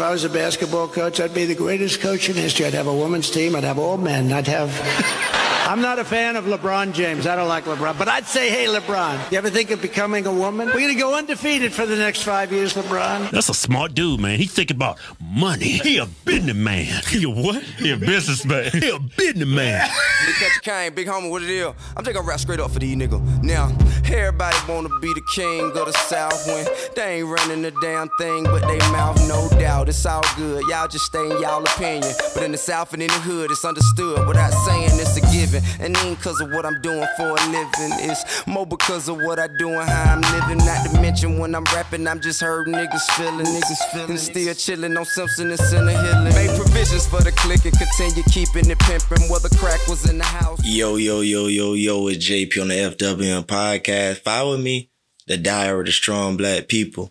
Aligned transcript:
If 0.00 0.06
I 0.06 0.12
was 0.12 0.24
a 0.24 0.30
basketball 0.30 0.88
coach, 0.88 1.20
I'd 1.20 1.34
be 1.34 1.44
the 1.44 1.54
greatest 1.54 2.00
coach 2.00 2.30
in 2.30 2.34
history. 2.34 2.64
I'd 2.64 2.72
have 2.72 2.86
a 2.86 2.94
women's 2.94 3.28
team. 3.28 3.54
I'd 3.54 3.64
have 3.64 3.78
all 3.78 3.98
men. 3.98 4.32
I'd 4.32 4.46
have. 4.46 5.39
I'm 5.70 5.80
not 5.80 6.00
a 6.00 6.04
fan 6.04 6.34
of 6.34 6.46
LeBron 6.46 6.94
James. 6.94 7.28
I 7.28 7.36
don't 7.36 7.46
like 7.46 7.62
LeBron. 7.62 7.96
But 7.96 8.08
I'd 8.08 8.26
say, 8.26 8.50
hey, 8.50 8.66
LeBron, 8.66 9.30
you 9.30 9.38
ever 9.38 9.50
think 9.50 9.70
of 9.70 9.80
becoming 9.80 10.26
a 10.26 10.32
woman? 10.32 10.66
We're 10.66 10.80
going 10.80 10.94
to 10.94 10.98
go 10.98 11.16
undefeated 11.16 11.72
for 11.72 11.86
the 11.86 11.94
next 11.94 12.24
five 12.24 12.50
years, 12.50 12.74
LeBron. 12.74 13.30
That's 13.30 13.50
a 13.50 13.54
smart 13.54 13.94
dude, 13.94 14.18
man. 14.18 14.40
He's 14.40 14.52
thinking 14.52 14.76
about 14.76 14.98
money. 15.20 15.78
He 15.78 15.98
a 15.98 16.06
business 16.24 16.56
man. 16.56 17.02
He 17.06 17.22
a 17.22 17.30
what? 17.30 17.62
He 17.62 17.92
a 17.92 17.96
businessman. 17.96 18.72
He 18.72 18.90
a 18.90 18.98
business 18.98 19.46
man. 19.46 19.88
Big 20.26 20.34
catch 20.34 20.62
Kane, 20.62 20.92
big 20.92 21.06
homie, 21.06 21.30
what 21.30 21.42
it 21.42 21.50
is? 21.50 21.72
I'm 21.96 22.02
taking 22.02 22.20
a 22.20 22.24
rap 22.24 22.40
straight 22.40 22.58
up 22.58 22.72
for 22.72 22.80
these 22.80 22.96
nigga. 22.96 23.20
Now, 23.44 23.68
everybody 24.06 24.56
wanna 24.68 24.88
be 25.00 25.14
the 25.14 25.22
king 25.34 25.66
of 25.66 25.86
the 25.86 25.92
South 25.92 26.46
when 26.48 26.66
they 26.96 27.18
ain't 27.20 27.28
running 27.28 27.62
the 27.62 27.70
damn 27.80 28.08
thing, 28.18 28.42
but 28.44 28.66
they 28.66 28.78
mouth 28.90 29.16
no 29.28 29.48
doubt. 29.58 29.88
It's 29.88 30.04
all 30.04 30.22
good. 30.36 30.66
Y'all 30.66 30.88
just 30.88 31.04
stay 31.04 31.24
in 31.24 31.40
y'all 31.40 31.62
opinion. 31.62 32.12
But 32.34 32.42
in 32.42 32.52
the 32.52 32.58
South 32.58 32.92
and 32.92 33.02
in 33.02 33.08
the 33.08 33.20
hood, 33.20 33.52
it's 33.52 33.64
understood. 33.64 34.26
Without 34.26 34.52
saying 34.66 34.90
it's 34.94 35.16
a 35.16 35.20
given. 35.32 35.59
And 35.80 35.96
ain't 35.98 36.20
cause 36.20 36.40
of 36.40 36.50
what 36.52 36.64
I'm 36.64 36.80
doing 36.80 37.06
for 37.16 37.28
a 37.28 37.46
living. 37.50 37.92
It's 38.08 38.46
more 38.46 38.66
because 38.66 39.08
of 39.08 39.16
what 39.16 39.38
I 39.38 39.48
do 39.58 39.70
and 39.70 39.88
how 39.88 40.14
I'm 40.14 40.20
living. 40.20 40.64
Not 40.64 40.86
to 40.86 41.00
mention 41.00 41.38
when 41.38 41.54
I'm 41.54 41.64
rapping, 41.64 42.06
I'm 42.06 42.20
just 42.20 42.40
heard 42.40 42.66
niggas 42.66 43.10
feeling, 43.12 43.46
niggas 43.46 43.92
feeling. 43.92 44.10
And 44.10 44.20
still 44.20 44.54
chilling 44.54 44.96
on 44.96 45.04
Simpson 45.04 45.50
and 45.50 45.58
Center 45.58 45.90
Hilling. 45.90 46.34
Made 46.34 46.56
provisions 46.56 47.06
for 47.06 47.20
the 47.20 47.32
click 47.32 47.64
and 47.64 47.76
continue 47.76 48.22
keeping 48.30 48.70
it 48.70 48.78
pimping. 48.78 49.28
The 49.40 49.56
crack 49.58 49.80
was 49.88 50.08
in 50.08 50.18
the 50.18 50.24
house. 50.24 50.60
Yo, 50.62 50.96
yo, 50.96 51.22
yo, 51.22 51.46
yo, 51.46 51.72
yo, 51.72 52.08
it's 52.08 52.28
JP 52.28 52.60
on 52.60 52.68
the 52.68 52.74
FWM 52.74 53.44
podcast. 53.44 54.18
Follow 54.18 54.58
me, 54.58 54.90
the 55.26 55.38
Diary 55.38 55.80
of 55.80 55.86
the 55.86 55.92
Strong 55.92 56.36
Black 56.36 56.68
People. 56.68 57.10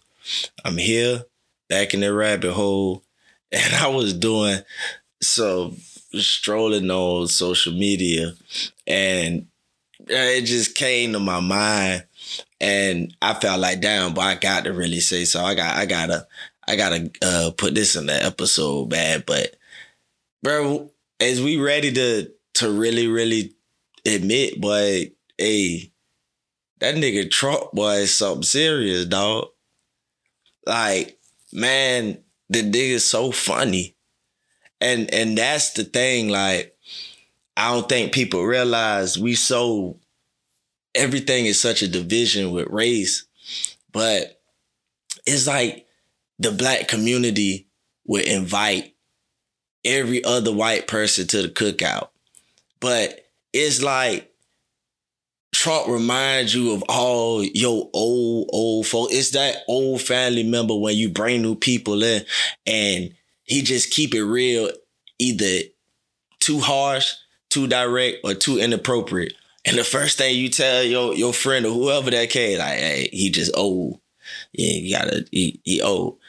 I'm 0.64 0.78
here, 0.78 1.24
back 1.70 1.96
in 1.96 2.02
the 2.02 2.14
rabbit 2.14 2.54
hole, 2.54 3.04
and 3.52 3.74
I 3.74 3.88
was 3.88 4.14
doing 4.14 4.60
so 5.22 5.74
strolling 6.14 6.90
on 6.90 7.28
social 7.28 7.74
media 7.74 8.34
and 8.88 9.48
it 10.08 10.42
just 10.44 10.76
came 10.76 11.14
to 11.14 11.20
my 11.20 11.40
mind 11.40 12.04
and 12.62 13.16
I 13.22 13.34
felt 13.34 13.62
like 13.62 13.82
damn, 13.82 14.14
but 14.14 14.22
I 14.22 14.36
got 14.36 14.66
to 14.66 14.74
really 14.74 15.00
say 15.00 15.26
so. 15.26 15.44
I 15.44 15.56
got 15.56 15.78
I 15.78 15.86
gotta 15.86 16.28
I 16.68 16.76
gotta 16.76 17.12
uh, 17.22 17.52
put 17.58 17.74
this 17.74 17.96
in 17.96 18.06
the 18.06 18.24
episode, 18.24 18.92
man. 18.92 19.24
But 19.26 19.56
bro, 20.44 20.92
as 21.20 21.42
we 21.42 21.58
ready 21.58 21.92
to 21.94 22.32
to 22.56 22.72
really, 22.72 23.08
really 23.08 23.54
admit, 24.06 24.60
boy, 24.60 25.12
hey, 25.38 25.92
that 26.80 26.96
nigga 26.96 27.30
Trump 27.30 27.72
boy 27.72 27.98
is 27.98 28.14
something 28.14 28.44
serious, 28.44 29.06
dog. 29.06 29.48
Like, 30.66 31.18
man, 31.54 32.20
the 32.50 32.70
nigga's 32.70 33.06
so 33.06 33.32
funny. 33.32 33.96
And 34.82 35.14
and 35.14 35.38
that's 35.38 35.74
the 35.74 35.84
thing, 35.84 36.30
like, 36.30 36.76
I 37.58 37.74
don't 37.74 37.90
think 37.90 38.14
people 38.14 38.44
realize 38.44 39.20
we 39.20 39.36
so 39.36 39.98
everything 40.96 41.46
is 41.46 41.60
such 41.60 41.82
a 41.82 41.88
division 41.88 42.52
with 42.52 42.68
race, 42.70 43.26
but 43.92 44.42
it's 45.26 45.48
like 45.48 45.86
the 46.40 46.52
black 46.52 46.88
community 46.88 47.68
would 48.06 48.26
invite 48.26 48.96
every 49.84 50.24
other 50.24 50.54
white 50.54 50.88
person 50.88 51.28
to 51.28 51.42
the 51.42 51.50
cookout. 51.50 52.10
But 52.80 53.26
it's 53.54 53.82
like 53.82 54.34
Trump 55.54 55.88
reminds 55.88 56.54
you 56.54 56.72
of 56.74 56.84
all 56.88 57.44
your 57.44 57.90
old, 57.94 58.50
old 58.54 58.88
folks. 58.88 59.14
It's 59.14 59.32
that 59.32 59.58
old 59.68 60.02
family 60.02 60.44
member 60.44 60.76
when 60.76 60.96
you 60.96 61.10
bring 61.10 61.42
new 61.42 61.56
people 61.56 62.02
in 62.04 62.24
and 62.66 63.14
he 63.50 63.62
just 63.64 63.92
keep 63.92 64.14
it 64.14 64.24
real, 64.24 64.70
either 65.18 65.68
too 66.40 66.60
harsh, 66.60 67.14
too 67.50 67.68
direct, 67.68 68.20
or 68.24 68.34
too 68.34 68.60
inappropriate. 68.60 69.34
And 69.66 69.78
the 69.78 69.84
first 69.84 70.18
thing 70.18 70.36
you 70.36 70.50
tell 70.50 70.84
your 70.84 71.14
your 71.14 71.34
friend 71.34 71.66
or 71.66 71.74
whoever 71.74 72.12
that 72.12 72.30
came, 72.30 72.60
like, 72.60 72.80
hey, 72.80 73.10
he 73.12 73.30
just 73.30 73.56
old. 73.56 74.00
Yeah, 74.54 74.74
you 74.74 74.96
gotta 74.96 75.26
he, 75.32 75.60
he 75.66 75.82
old. 75.82 76.20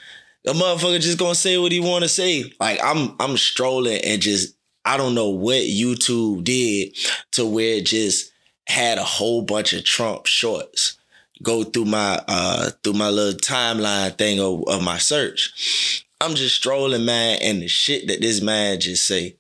The 0.44 0.52
motherfucker 0.52 1.00
just 1.00 1.18
gonna 1.18 1.34
say 1.34 1.58
what 1.58 1.72
he 1.72 1.80
wanna 1.80 2.08
say. 2.08 2.52
Like 2.58 2.80
I'm 2.82 3.14
I'm 3.20 3.36
strolling 3.36 4.00
and 4.04 4.20
just 4.20 4.56
I 4.84 4.96
don't 4.96 5.14
know 5.14 5.28
what 5.28 5.60
YouTube 5.60 6.42
did 6.44 6.96
to 7.32 7.44
where 7.46 7.76
it 7.76 7.86
just 7.86 8.32
had 8.66 8.98
a 8.98 9.04
whole 9.04 9.42
bunch 9.42 9.72
of 9.74 9.84
Trump 9.84 10.26
shorts 10.26 10.96
go 11.42 11.64
through 11.64 11.86
my 11.86 12.22
uh 12.28 12.70
through 12.82 12.94
my 12.94 13.08
little 13.08 13.38
timeline 13.38 14.16
thing 14.16 14.40
of, 14.40 14.64
of 14.66 14.82
my 14.82 14.98
search. 14.98 16.04
I'm 16.20 16.34
just 16.34 16.56
strolling, 16.56 17.04
man, 17.04 17.38
and 17.42 17.62
the 17.62 17.68
shit 17.68 18.08
that 18.08 18.20
this 18.20 18.40
man 18.42 18.80
just 18.80 19.06
say. 19.06 19.36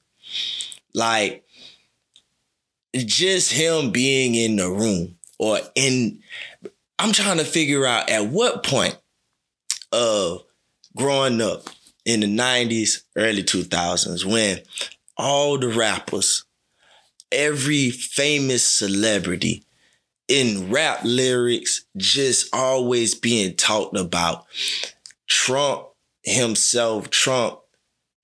Like 0.94 1.44
just 2.96 3.52
him 3.52 3.90
being 3.90 4.34
in 4.34 4.56
the 4.56 4.68
room 4.68 5.16
or 5.38 5.58
in 5.74 6.20
I'm 6.98 7.12
trying 7.12 7.38
to 7.38 7.44
figure 7.44 7.86
out 7.86 8.10
at 8.10 8.26
what 8.26 8.62
point 8.62 8.98
of 9.92 10.44
growing 10.96 11.40
up 11.40 11.68
in 12.04 12.20
the 12.20 12.26
90s, 12.26 13.02
early 13.16 13.42
2000s 13.42 14.24
when 14.24 14.60
all 15.16 15.58
the 15.58 15.68
rappers, 15.68 16.44
every 17.30 17.90
famous 17.90 18.66
celebrity 18.66 19.64
in 20.28 20.70
rap 20.70 21.00
lyrics 21.04 21.84
just 21.96 22.54
always 22.54 23.14
being 23.14 23.56
talked 23.56 23.96
about 23.96 24.46
Trump 25.26 25.86
himself, 26.22 27.10
Trump 27.10 27.60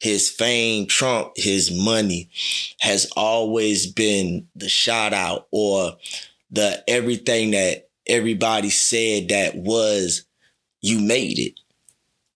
his 0.00 0.30
fame, 0.30 0.86
Trump, 0.86 1.32
his 1.36 1.70
money 1.70 2.28
has 2.80 3.10
always 3.16 3.86
been 3.86 4.46
the 4.54 4.68
shout 4.68 5.12
out 5.12 5.46
or 5.50 5.96
the 6.50 6.82
everything 6.86 7.52
that 7.52 7.88
everybody 8.06 8.70
said 8.70 9.28
that 9.30 9.56
was 9.56 10.24
you 10.82 11.00
made 11.00 11.38
it. 11.38 11.58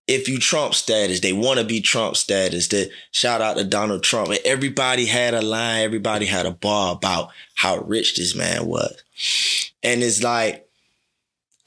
If 0.07 0.27
you 0.27 0.39
Trump 0.39 0.73
status, 0.73 1.19
they 1.19 1.31
want 1.31 1.59
to 1.59 1.65
be 1.65 1.79
Trump 1.79 2.17
status. 2.17 2.67
The 2.67 2.89
shout 3.11 3.41
out 3.41 3.55
to 3.57 3.63
Donald 3.63 4.03
Trump. 4.03 4.33
Everybody 4.43 5.05
had 5.05 5.33
a 5.33 5.41
line, 5.41 5.83
everybody 5.83 6.25
had 6.25 6.45
a 6.45 6.51
bar 6.51 6.93
about 6.93 7.29
how 7.55 7.77
rich 7.77 8.17
this 8.17 8.35
man 8.35 8.65
was. 8.65 9.01
And 9.83 10.03
it's 10.03 10.23
like, 10.23 10.67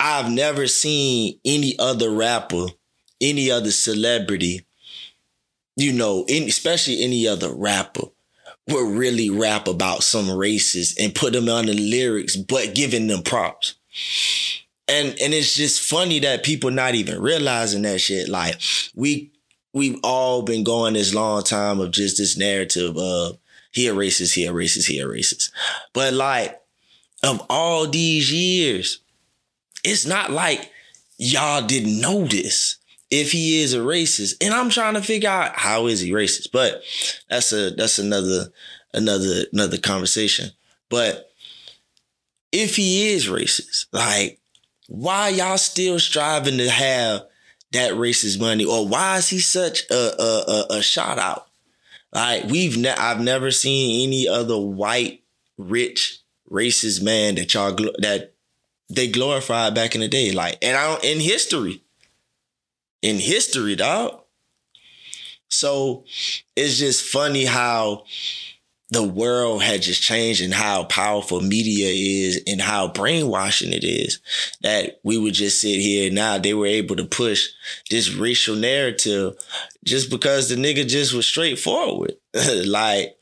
I've 0.00 0.30
never 0.30 0.66
seen 0.66 1.38
any 1.44 1.78
other 1.78 2.10
rapper, 2.10 2.66
any 3.24 3.50
other 3.50 3.70
celebrity 3.70 4.64
you 5.76 5.92
know, 5.92 6.24
especially 6.28 7.02
any 7.02 7.26
other 7.26 7.52
rapper 7.52 8.06
would 8.68 8.96
really 8.96 9.28
rap 9.28 9.68
about 9.68 10.02
some 10.02 10.30
races 10.30 10.96
and 10.98 11.14
put 11.14 11.32
them 11.32 11.48
on 11.48 11.66
the 11.66 11.74
lyrics, 11.74 12.36
but 12.36 12.74
giving 12.74 13.06
them 13.06 13.22
props. 13.22 13.74
And 14.86 15.08
and 15.20 15.32
it's 15.34 15.54
just 15.54 15.82
funny 15.82 16.18
that 16.20 16.44
people 16.44 16.70
not 16.70 16.94
even 16.94 17.20
realizing 17.20 17.82
that 17.82 18.00
shit. 18.00 18.28
Like 18.28 18.60
we 18.94 19.32
we've 19.72 19.98
all 20.02 20.42
been 20.42 20.62
going 20.62 20.94
this 20.94 21.14
long 21.14 21.42
time 21.42 21.80
of 21.80 21.90
just 21.90 22.18
this 22.18 22.36
narrative 22.36 22.96
of 22.96 23.38
he 23.72 23.88
a 23.88 23.94
racist, 23.94 24.34
he 24.34 24.46
a 24.46 24.52
racist, 24.52 24.86
he 24.86 25.00
a 25.00 25.06
racist. 25.06 25.50
But 25.92 26.12
like 26.12 26.60
of 27.22 27.44
all 27.48 27.86
these 27.86 28.30
years, 28.32 29.00
it's 29.82 30.06
not 30.06 30.30
like 30.30 30.70
y'all 31.16 31.66
didn't 31.66 32.00
know 32.00 32.26
this 32.26 32.76
if 33.10 33.32
he 33.32 33.62
is 33.62 33.74
a 33.74 33.78
racist. 33.78 34.34
And 34.40 34.52
I'm 34.52 34.70
trying 34.70 34.94
to 34.94 35.02
figure 35.02 35.28
out 35.28 35.56
how 35.56 35.86
is 35.86 36.00
he 36.00 36.10
racist. 36.10 36.50
But 36.52 36.82
that's 37.28 37.52
a 37.52 37.70
that's 37.70 37.98
another 37.98 38.52
another 38.92 39.44
another 39.52 39.78
conversation. 39.78 40.50
But 40.88 41.30
if 42.52 42.76
he 42.76 43.12
is 43.12 43.26
racist, 43.28 43.86
like 43.92 44.40
why 44.88 45.28
y'all 45.28 45.58
still 45.58 45.98
striving 45.98 46.58
to 46.58 46.70
have 46.70 47.26
that 47.72 47.92
racist 47.92 48.40
money, 48.40 48.64
or 48.64 48.86
why 48.86 49.18
is 49.18 49.28
he 49.28 49.40
such 49.40 49.82
a 49.90 50.22
a, 50.22 50.44
a, 50.48 50.66
a 50.78 50.82
shout 50.82 51.18
out? 51.18 51.48
Like 52.12 52.44
we've 52.44 52.76
ne- 52.76 52.90
I've 52.90 53.20
never 53.20 53.50
seen 53.50 54.08
any 54.08 54.28
other 54.28 54.58
white 54.58 55.22
rich 55.58 56.20
racist 56.50 57.02
man 57.02 57.34
that 57.36 57.52
y'all 57.54 57.74
gl- 57.74 57.96
that 57.98 58.34
they 58.88 59.08
glorified 59.08 59.74
back 59.74 59.94
in 59.94 60.00
the 60.00 60.08
day. 60.08 60.32
Like 60.32 60.58
and 60.62 60.76
I 60.76 60.86
don't 60.86 61.04
in 61.04 61.20
history 61.20 61.83
in 63.04 63.18
history, 63.18 63.76
dog. 63.76 64.18
So 65.48 66.04
it's 66.56 66.78
just 66.78 67.04
funny 67.04 67.44
how 67.44 68.04
the 68.90 69.02
world 69.02 69.62
had 69.62 69.82
just 69.82 70.02
changed 70.02 70.42
and 70.42 70.54
how 70.54 70.84
powerful 70.84 71.40
media 71.42 71.88
is 71.88 72.42
and 72.46 72.62
how 72.62 72.88
brainwashing 72.88 73.72
it 73.72 73.84
is 73.84 74.20
that 74.62 75.00
we 75.02 75.18
would 75.18 75.34
just 75.34 75.60
sit 75.60 75.80
here 75.80 76.10
now 76.10 76.38
they 76.38 76.54
were 76.54 76.66
able 76.66 76.96
to 76.96 77.04
push 77.04 77.48
this 77.90 78.12
racial 78.14 78.56
narrative 78.56 79.34
just 79.84 80.10
because 80.10 80.48
the 80.48 80.54
nigga 80.54 80.86
just 80.86 81.12
was 81.12 81.26
straightforward. 81.26 82.14
Like 82.66 83.18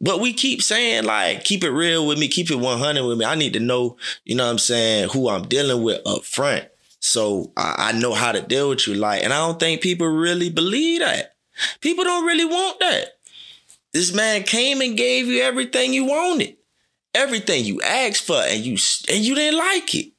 but 0.00 0.20
we 0.20 0.32
keep 0.32 0.62
saying 0.62 1.04
like 1.04 1.44
keep 1.44 1.62
it 1.62 1.70
real 1.70 2.06
with 2.06 2.18
me 2.18 2.28
keep 2.28 2.50
it 2.50 2.56
100 2.56 3.06
with 3.06 3.18
me. 3.18 3.24
I 3.24 3.34
need 3.34 3.52
to 3.52 3.60
know 3.60 3.96
you 4.24 4.34
know 4.34 4.44
what 4.44 4.50
i'm 4.50 4.58
saying 4.58 5.10
who 5.10 5.28
i'm 5.28 5.46
dealing 5.46 5.82
with 5.82 6.04
up 6.06 6.24
front 6.24 6.66
So 7.02 7.52
I, 7.56 7.90
I 7.90 7.92
know 7.98 8.14
how 8.14 8.30
to 8.30 8.40
deal 8.40 8.68
with 8.70 8.86
you. 8.86 8.94
Like, 8.94 9.24
and 9.24 9.32
I 9.32 9.38
don't 9.38 9.58
think 9.58 9.82
people 9.82 10.06
really 10.06 10.50
believe 10.50 11.00
that. 11.00 11.34
People 11.80 12.04
don't 12.04 12.24
really 12.24 12.44
want 12.44 12.78
that. 12.78 13.06
This 13.92 14.14
man 14.14 14.44
came 14.44 14.80
and 14.80 14.96
gave 14.96 15.26
you 15.26 15.42
everything 15.42 15.92
you 15.92 16.04
wanted, 16.04 16.56
everything 17.12 17.64
you 17.64 17.82
asked 17.82 18.24
for, 18.24 18.40
and 18.40 18.64
you 18.64 18.78
and 19.10 19.22
you 19.24 19.34
didn't 19.34 19.58
like 19.58 19.94
it. 19.94 20.12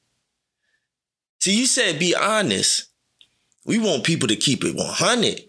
See, 1.40 1.58
you 1.58 1.66
said 1.66 1.98
be 2.00 2.14
honest. 2.16 2.90
We 3.66 3.80
want 3.80 4.04
people 4.04 4.28
to 4.28 4.36
keep 4.36 4.64
it 4.66 4.76
100. 4.76 5.46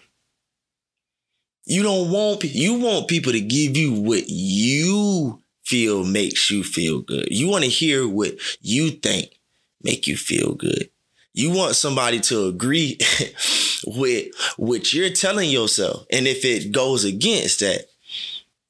You 1.67 1.83
don't 1.83 2.11
want 2.13 2.45
you 2.45 2.79
want 2.79 3.09
people 3.09 3.33
to 3.33 3.41
give 3.41 3.77
you 3.77 3.93
what 3.93 4.25
you 4.29 5.43
feel 5.65 6.05
makes 6.05 6.49
you 6.49 6.63
feel 6.63 7.01
good. 7.01 7.27
You 7.31 7.49
want 7.49 7.65
to 7.65 7.71
hear 7.71 8.09
what 8.09 8.37
you 8.61 8.93
think 8.93 9.39
make 9.83 10.07
you 10.07 10.17
feel 10.17 10.55
good. 10.55 10.91
You 11.35 11.51
want 11.51 11.77
somebody 11.77 12.21
to 12.21 12.47
agree 12.47 12.99
with 13.87 14.29
what 14.57 14.93
you're 14.93 15.11
telling 15.11 15.51
yourself. 15.51 16.07
And 16.11 16.27
if 16.27 16.45
it 16.45 16.73
goes 16.73 17.05
against 17.05 17.61
that, 17.61 17.87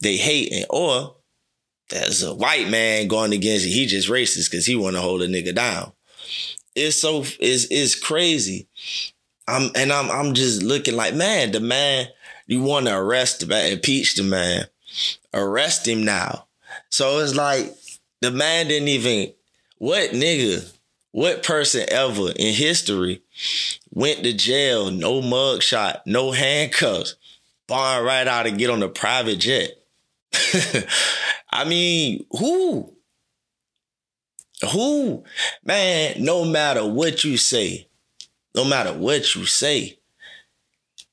they 0.01 0.17
hate 0.17 0.49
it. 0.51 0.67
Or 0.71 1.17
there's 1.91 2.23
a 2.23 2.35
white 2.35 2.69
man 2.69 3.09
going 3.09 3.33
against 3.33 3.67
it. 3.67 3.71
He 3.71 3.87
just 3.87 4.09
racist 4.09 4.51
because 4.51 4.67
he 4.67 4.77
want 4.77 4.97
to 4.97 5.03
hold 5.03 5.23
a 5.23 5.29
nigga 5.29 5.55
down. 5.55 5.93
It's 6.75 6.97
so 6.97 7.21
it's 7.39 7.67
it's 7.71 7.95
crazy. 7.95 8.67
I'm 9.47 9.71
and 9.77 9.93
I'm 9.93 10.11
I'm 10.11 10.35
just 10.35 10.63
looking 10.63 10.97
like, 10.97 11.15
man, 11.15 11.53
the 11.53 11.61
man, 11.61 12.09
you 12.47 12.63
want 12.63 12.87
to 12.87 12.97
arrest 12.97 13.41
the 13.41 13.47
man, 13.47 13.73
impeach 13.73 14.17
the 14.17 14.23
man. 14.23 14.67
Arrest 15.33 15.87
him 15.87 16.05
now. 16.05 16.47
So 16.89 17.19
it's 17.19 17.35
like 17.35 17.75
the 18.21 18.31
man 18.31 18.69
didn't 18.69 18.89
even 18.89 19.33
what 19.79 20.11
nigga, 20.11 20.73
what 21.15 21.45
person 21.45 21.87
ever 21.93 22.33
in 22.35 22.53
history 22.53 23.23
went 23.93 24.25
to 24.25 24.33
jail, 24.33 24.91
no 24.91 25.23
mugshot, 25.23 26.01
no 26.07 26.33
handcuffs, 26.33 27.15
barn 27.69 28.05
right 28.05 28.27
out 28.27 28.49
and 28.49 28.59
get 28.59 28.69
on 28.69 28.83
a 28.83 28.89
private 28.89 29.39
jet. 29.39 29.71
I 31.53 31.65
mean, 31.67 32.27
who? 32.33 32.93
Who? 34.73 35.23
Man, 35.63 36.17
no 36.19 36.45
matter 36.45 36.85
what 36.85 37.23
you 37.23 37.37
say, 37.37 37.87
no 38.57 38.65
matter 38.65 38.93
what 38.93 39.37
you 39.37 39.47
say, 39.47 40.01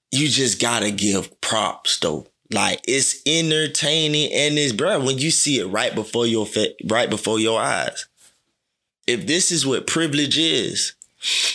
you 0.09 0.27
just 0.30 0.59
gotta 0.59 0.89
give 0.89 1.39
props 1.42 2.00
though. 2.00 2.25
Like 2.51 2.81
it's 2.88 3.21
entertaining 3.27 4.33
and 4.33 4.57
it's 4.57 4.74
bro 4.74 5.00
when 5.06 5.19
you 5.19 5.30
see 5.30 5.59
it 5.59 5.68
right 5.68 5.94
before 5.94 6.25
your 6.25 6.48
fa- 6.48 6.74
right 6.89 7.09
before 7.09 7.39
your 7.39 7.62
eyes. 7.62 8.07
If 9.07 9.27
this 9.27 9.51
is 9.51 9.65
what 9.65 9.88
privilege 9.88 10.38
is, 10.38 10.94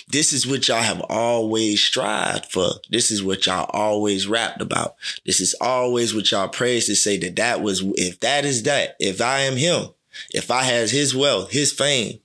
this 0.09 0.33
is 0.33 0.47
what 0.47 0.69
y'all 0.69 0.83
have 0.83 1.01
always 1.09 1.81
strived 1.81 2.47
for. 2.47 2.69
This 2.91 3.11
is 3.11 3.23
what 3.23 3.47
y'all 3.47 3.69
always 3.71 4.29
rapped 4.29 4.63
about. 4.63 4.95
This 5.25 5.41
is 5.41 5.55
always 5.61 6.15
what 6.15 6.31
y'all 6.31 6.49
praised 6.49 6.87
to 6.87 6.95
say 6.95 7.19
that 7.19 7.37
that 7.37 7.63
was 7.63 7.83
if 7.97 8.21
that 8.21 8.45
is 8.45 8.63
that 8.65 8.97
if 9.01 9.21
I 9.21 9.41
am 9.41 9.57
him, 9.57 9.89
if 10.31 10.51
I 10.51 10.63
has 10.63 10.93
his 10.93 11.15
wealth, 11.15 11.51
his 11.51 11.73
fame, 11.73 12.21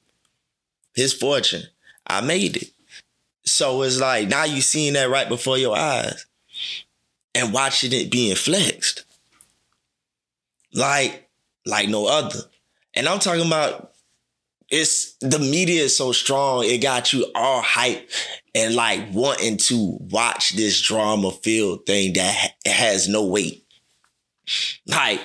his 0.93 1.13
fortune, 1.13 1.63
I 2.05 2.21
made 2.21 2.57
it. 2.57 2.71
So 3.43 3.81
it's 3.81 3.99
like 3.99 4.27
now 4.27 4.43
you 4.43 4.61
seeing 4.61 4.93
that 4.93 5.09
right 5.09 5.27
before 5.27 5.57
your 5.57 5.75
eyes 5.75 6.25
and 7.33 7.53
watching 7.53 7.91
it 7.93 8.11
being 8.11 8.35
flexed. 8.35 9.03
Like, 10.73 11.29
like 11.65 11.89
no 11.89 12.05
other. 12.05 12.39
And 12.93 13.07
I'm 13.07 13.19
talking 13.19 13.45
about 13.45 13.91
it's 14.71 15.13
the 15.21 15.39
media 15.39 15.83
is 15.83 15.95
so 15.95 16.11
strong, 16.11 16.63
it 16.63 16.81
got 16.81 17.13
you 17.13 17.25
all 17.35 17.61
hype 17.61 18.09
and 18.55 18.75
like 18.75 19.01
wanting 19.11 19.57
to 19.57 19.97
watch 20.09 20.51
this 20.51 20.81
drama 20.81 21.31
filled 21.31 21.85
thing 21.85 22.13
that 22.13 22.33
ha- 22.33 22.71
has 22.71 23.07
no 23.07 23.25
weight. 23.25 23.65
Like, 24.87 25.21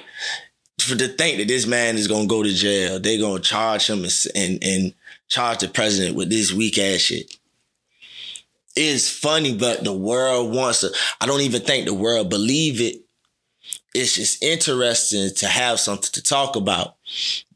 for 0.81 0.97
to 0.97 1.09
think 1.09 1.39
that 1.39 1.49
this 1.49 1.67
man 1.67 1.97
is 1.97 2.09
gonna 2.09 2.27
go 2.27 2.43
to 2.43 2.53
jail, 2.53 3.01
they're 3.01 3.21
gonna 3.21 3.41
charge 3.41 3.89
him 3.89 4.05
and, 4.05 4.13
and, 4.35 4.59
and 4.63 4.95
charge 5.29 5.59
the 5.59 5.69
president 5.69 6.17
with 6.17 6.29
this 6.29 6.53
weak 6.53 6.79
ass 6.79 7.01
shit 7.01 7.37
is 8.77 9.11
funny, 9.11 9.57
but 9.57 9.83
the 9.83 9.93
world 9.93 10.55
wants 10.55 10.83
to. 10.83 10.93
I 11.21 11.27
don't 11.27 11.41
even 11.41 11.63
think 11.63 11.87
the 11.87 11.95
world 11.95 12.29
believe 12.29 12.81
it. 12.81 13.03
It's 13.95 14.15
just 14.15 14.43
interesting 14.43 15.31
to 15.37 15.47
have 15.47 15.81
something 15.81 16.11
to 16.13 16.23
talk 16.23 16.55
about. 16.55 16.97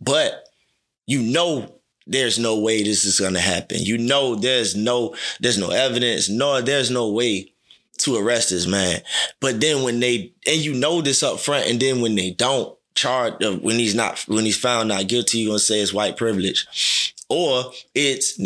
But 0.00 0.48
you 1.06 1.20
know 1.20 1.79
there's 2.10 2.38
no 2.38 2.58
way 2.58 2.82
this 2.82 3.04
is 3.04 3.20
gonna 3.20 3.40
happen. 3.40 3.78
You 3.80 3.98
know 3.98 4.34
there's 4.34 4.76
no 4.76 5.14
there's 5.40 5.58
no 5.58 5.70
evidence, 5.70 6.28
no, 6.28 6.60
there's 6.60 6.90
no 6.90 7.10
way 7.10 7.52
to 7.98 8.16
arrest 8.16 8.50
this 8.50 8.66
man. 8.66 9.00
But 9.40 9.60
then 9.60 9.82
when 9.82 10.00
they 10.00 10.32
and 10.46 10.60
you 10.60 10.74
know 10.74 11.00
this 11.00 11.22
up 11.22 11.40
front, 11.40 11.68
and 11.68 11.80
then 11.80 12.00
when 12.00 12.14
they 12.14 12.30
don't 12.30 12.76
charge 12.94 13.42
uh, 13.42 13.56
when 13.56 13.76
he's 13.76 13.94
not 13.94 14.18
when 14.28 14.44
he's 14.44 14.58
found 14.58 14.88
not 14.88 15.08
guilty, 15.08 15.38
you're 15.38 15.50
gonna 15.50 15.58
say 15.58 15.80
it's 15.80 15.94
white 15.94 16.16
privilege. 16.16 16.66
Or 17.28 17.72
it's 17.94 18.40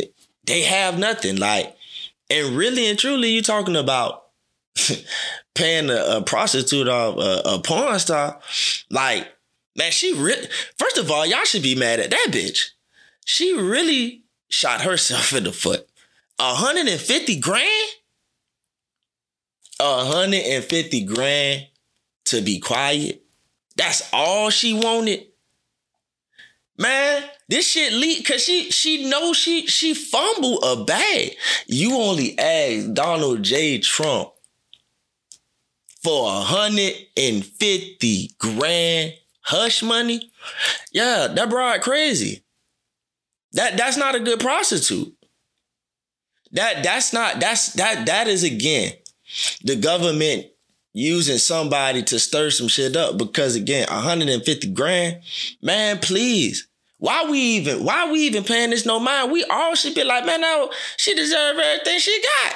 they 0.44 0.62
have 0.62 0.98
nothing. 0.98 1.36
Like 1.36 1.76
and 2.30 2.56
really 2.56 2.86
and 2.88 2.98
truly, 2.98 3.30
you're 3.30 3.42
talking 3.42 3.76
about 3.76 4.24
paying 5.54 5.90
a, 5.90 6.16
a 6.16 6.22
prostitute 6.22 6.88
or 6.88 7.14
a, 7.18 7.42
a, 7.54 7.60
porn 7.62 7.98
star. 7.98 8.40
Like, 8.90 9.28
man, 9.76 9.92
she 9.92 10.12
really, 10.12 10.48
first 10.78 10.98
of 10.98 11.10
all, 11.10 11.26
y'all 11.26 11.44
should 11.44 11.62
be 11.62 11.74
mad 11.74 12.00
at 12.00 12.10
that 12.10 12.28
bitch. 12.30 12.70
She 13.24 13.54
really 13.54 14.24
shot 14.48 14.82
herself 14.82 15.32
in 15.32 15.44
the 15.44 15.52
foot. 15.52 15.88
150 16.38 17.40
grand? 17.40 17.90
150 19.78 21.04
grand 21.04 21.66
to 22.26 22.40
be 22.40 22.60
quiet. 22.60 23.22
That's 23.76 24.08
all 24.12 24.50
she 24.50 24.74
wanted. 24.74 25.26
Man, 26.76 27.22
this 27.48 27.68
shit 27.68 27.92
leaked 27.92 28.26
cause 28.26 28.42
she 28.42 28.68
she 28.70 29.08
knows 29.08 29.36
she 29.36 29.66
she 29.66 29.94
fumbled 29.94 30.64
a 30.64 30.82
bag. 30.84 31.36
You 31.66 31.96
only 31.96 32.36
asked 32.38 32.94
Donald 32.94 33.44
J. 33.44 33.78
Trump 33.78 34.30
for 36.02 36.24
150 36.24 38.30
grand 38.38 39.14
hush 39.42 39.82
money. 39.82 40.30
Yeah, 40.92 41.28
that 41.28 41.48
broad 41.48 41.80
crazy. 41.80 42.43
That 43.54 43.76
that's 43.76 43.96
not 43.96 44.14
a 44.14 44.20
good 44.20 44.40
prostitute. 44.40 45.14
That 46.52 46.82
that's 46.82 47.12
not 47.12 47.40
that's 47.40 47.72
that 47.74 48.06
that 48.06 48.28
is 48.28 48.42
again 48.44 48.92
the 49.64 49.76
government 49.76 50.46
using 50.92 51.38
somebody 51.38 52.02
to 52.04 52.18
stir 52.18 52.50
some 52.50 52.68
shit 52.68 52.96
up 52.96 53.16
because 53.18 53.56
again 53.56 53.86
150 53.88 54.72
grand 54.72 55.20
man 55.62 55.98
please. 55.98 56.68
Why 56.98 57.28
we 57.28 57.38
even 57.38 57.84
why 57.84 58.10
we 58.10 58.20
even 58.20 58.44
paying 58.44 58.70
this 58.70 58.86
no 58.86 58.98
mind? 59.00 59.32
We 59.32 59.44
all 59.44 59.74
should 59.74 59.94
be 59.94 60.04
like 60.04 60.26
man 60.26 60.40
no 60.40 60.70
she 60.96 61.14
deserve 61.14 61.58
everything 61.58 61.98
she 61.98 62.22
got 62.22 62.54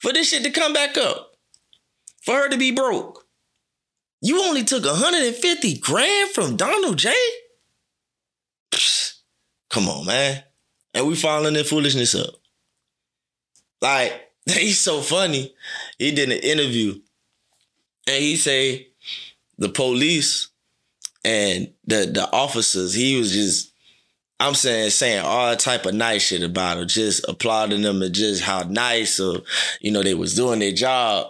for 0.00 0.12
this 0.12 0.28
shit 0.28 0.44
to 0.44 0.50
come 0.50 0.72
back 0.72 0.96
up 0.96 1.32
for 2.22 2.34
her 2.34 2.48
to 2.48 2.56
be 2.56 2.70
broke. 2.70 3.24
You 4.20 4.42
only 4.42 4.64
took 4.64 4.84
150 4.84 5.78
grand 5.78 6.30
from 6.30 6.56
donald 6.56 6.96
j? 6.98 7.12
Psst, 8.70 9.13
come 9.74 9.88
on 9.88 10.06
man 10.06 10.42
and 10.94 11.06
we 11.06 11.14
following 11.14 11.54
that 11.54 11.66
foolishness 11.66 12.14
up 12.14 12.34
like 13.84 14.30
he's 14.46 14.80
so 14.80 15.00
funny. 15.00 15.54
He 15.98 16.10
did 16.12 16.30
an 16.30 16.38
interview 16.38 17.00
and 18.06 18.22
he 18.22 18.36
say 18.36 18.88
the 19.58 19.68
police 19.68 20.48
and 21.24 21.72
the 21.86 22.06
the 22.06 22.28
officers, 22.32 22.94
he 22.94 23.18
was 23.18 23.32
just 23.32 23.72
I'm 24.40 24.54
saying 24.54 24.90
saying 24.90 25.24
all 25.24 25.54
type 25.56 25.86
of 25.86 25.94
nice 25.94 26.22
shit 26.22 26.42
about 26.42 26.78
them, 26.78 26.88
just 26.88 27.28
applauding 27.28 27.82
them 27.82 28.02
and 28.02 28.14
just 28.14 28.42
how 28.42 28.62
nice 28.62 29.20
or 29.20 29.42
you 29.80 29.90
know 29.90 30.02
they 30.02 30.14
was 30.14 30.34
doing 30.34 30.58
their 30.58 30.72
job. 30.72 31.28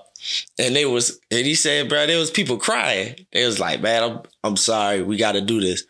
And 0.58 0.74
they 0.74 0.86
was 0.86 1.20
and 1.30 1.44
he 1.44 1.54
said, 1.54 1.88
bro, 1.88 2.06
there 2.06 2.18
was 2.18 2.30
people 2.30 2.56
crying. 2.56 3.26
They 3.32 3.44
was 3.44 3.60
like, 3.60 3.82
man, 3.82 4.02
I'm 4.02 4.20
I'm 4.42 4.56
sorry, 4.56 5.02
we 5.02 5.16
gotta 5.16 5.40
do 5.40 5.60
this. 5.60 5.84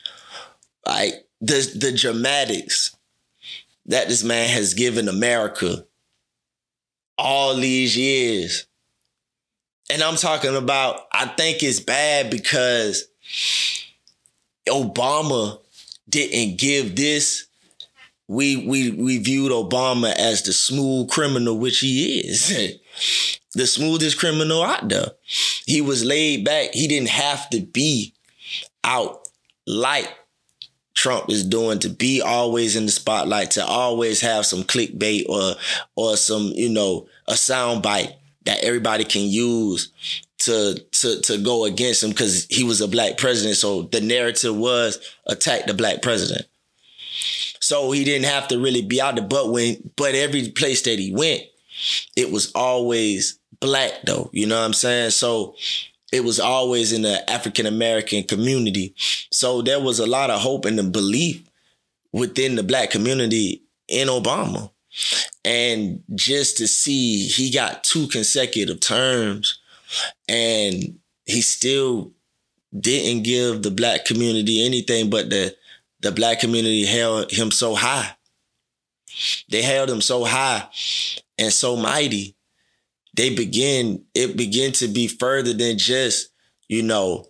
Like 0.87 1.24
the 1.47 1.79
the 1.79 1.93
dramatics 1.93 2.97
that 3.87 4.09
this 4.09 4.25
man 4.25 4.49
has 4.49 4.75
given 4.75 5.09
America 5.09 5.85
all 7.19 7.55
these 7.55 7.97
years. 7.97 8.67
And 9.91 10.03
I'm 10.03 10.17
talking 10.17 10.57
about, 10.57 11.01
I 11.13 11.27
think 11.27 11.63
it's 11.63 11.81
bad 11.81 12.31
because 12.31 13.07
Obama 14.67 15.61
didn't 16.09 16.59
give 16.59 16.97
this. 16.97 17.47
We 18.27 18.67
we 18.67 18.91
we 18.91 19.19
viewed 19.19 19.53
Obama 19.53 20.15
as 20.15 20.43
the 20.43 20.55
smooth 20.55 21.11
criminal, 21.11 21.59
which 21.59 21.81
he 21.81 22.21
is. 22.21 22.79
the 23.53 23.67
smoothest 23.67 24.19
criminal 24.19 24.63
out 24.63 24.89
there. 24.89 25.09
He 25.67 25.83
was 25.83 26.05
laid 26.05 26.47
back. 26.47 26.71
He 26.73 26.89
didn't 26.89 27.11
have 27.11 27.51
to 27.51 27.61
be 27.61 28.15
out 28.83 29.29
like 29.67 30.09
Trump 30.95 31.31
is 31.31 31.45
doing 31.45 31.79
to 31.81 31.89
be 31.89 32.23
always 32.23 32.77
in 32.77 32.87
the 32.87 32.93
spotlight, 32.93 33.53
to 33.53 33.65
always 33.67 34.21
have 34.21 34.47
some 34.47 34.63
clickbait 34.63 35.29
or 35.29 35.55
or 35.97 36.17
some, 36.17 36.53
you 36.55 36.71
know, 36.71 37.07
a 37.27 37.37
sound 37.37 37.83
bite 37.83 38.15
that 38.45 38.63
everybody 38.63 39.05
can 39.05 39.23
use 39.23 39.91
to 40.39 40.75
to 40.93 41.21
to 41.23 41.39
go 41.39 41.65
against 41.65 42.03
him 42.03 42.11
because 42.11 42.47
he 42.49 42.65
was 42.65 42.81
a 42.81 42.89
black 42.89 43.19
president. 43.19 43.57
So 43.57 43.83
the 43.83 44.01
narrative 44.01 44.57
was 44.57 44.99
attack 45.27 45.67
the 45.67 45.75
black 45.75 46.03
president. 46.03 46.47
So 47.61 47.93
he 47.93 48.05
didn't 48.05 48.27
have 48.27 48.49
to 48.49 48.59
really 48.59 48.83
be 48.83 49.01
out 49.01 49.17
there. 49.17 49.27
But 49.27 49.51
when 49.51 49.91
but 49.97 50.15
every 50.15 50.51
place 50.51 50.83
that 50.83 50.99
he 50.99 51.15
went, 51.15 51.43
it 52.17 52.31
was 52.31 52.53
always 52.55 53.39
black 53.61 54.03
though. 54.05 54.31
You 54.33 54.47
know 54.47 54.59
what 54.59 54.67
I'm 54.67 54.75
saying? 54.75 55.11
So 55.11 55.57
it 56.15 56.23
was 56.23 56.39
always 56.39 56.93
in 56.93 57.03
the 57.03 57.29
African 57.29 57.67
American 57.67 58.23
community. 58.23 58.95
So 59.33 59.63
there 59.63 59.81
was 59.81 59.99
a 59.99 60.07
lot 60.07 60.31
of 60.31 60.41
hope 60.41 60.65
and 60.65 60.79
the 60.79 60.85
belief 60.85 61.43
within 62.13 62.55
the 62.55 62.63
black 62.63 62.91
community 62.91 63.65
in 63.89 64.07
Obama. 64.07 64.71
And 65.45 66.05
just 66.15 66.57
to 66.59 66.69
see 66.69 67.27
he 67.27 67.51
got 67.51 67.83
two 67.83 68.07
consecutive 68.07 68.79
terms 68.79 69.59
and 70.29 71.01
he 71.27 71.41
still 71.41 72.13
didn't 72.79 73.25
give 73.25 73.63
the 73.63 73.73
black 73.73 74.05
community 74.05 74.65
anything 74.65 75.11
but 75.11 75.31
the 75.31 75.57
the 76.01 76.13
black 76.13 76.39
community 76.39 76.85
held 76.85 77.33
him 77.33 77.51
so 77.51 77.75
high. 77.75 78.17
They 79.49 79.63
held 79.63 79.91
him 79.91 80.01
so 80.01 80.25
high 80.25 80.69
and 81.39 81.53
so 81.53 81.77
mighty. 81.77 82.37
They 83.15 83.35
begin, 83.35 84.05
it 84.15 84.37
began 84.37 84.73
to 84.73 84.89
be 84.89 85.07
further 85.07 85.53
than 85.53 85.79
just, 85.79 86.31
you 86.69 86.83
know, 86.83 87.27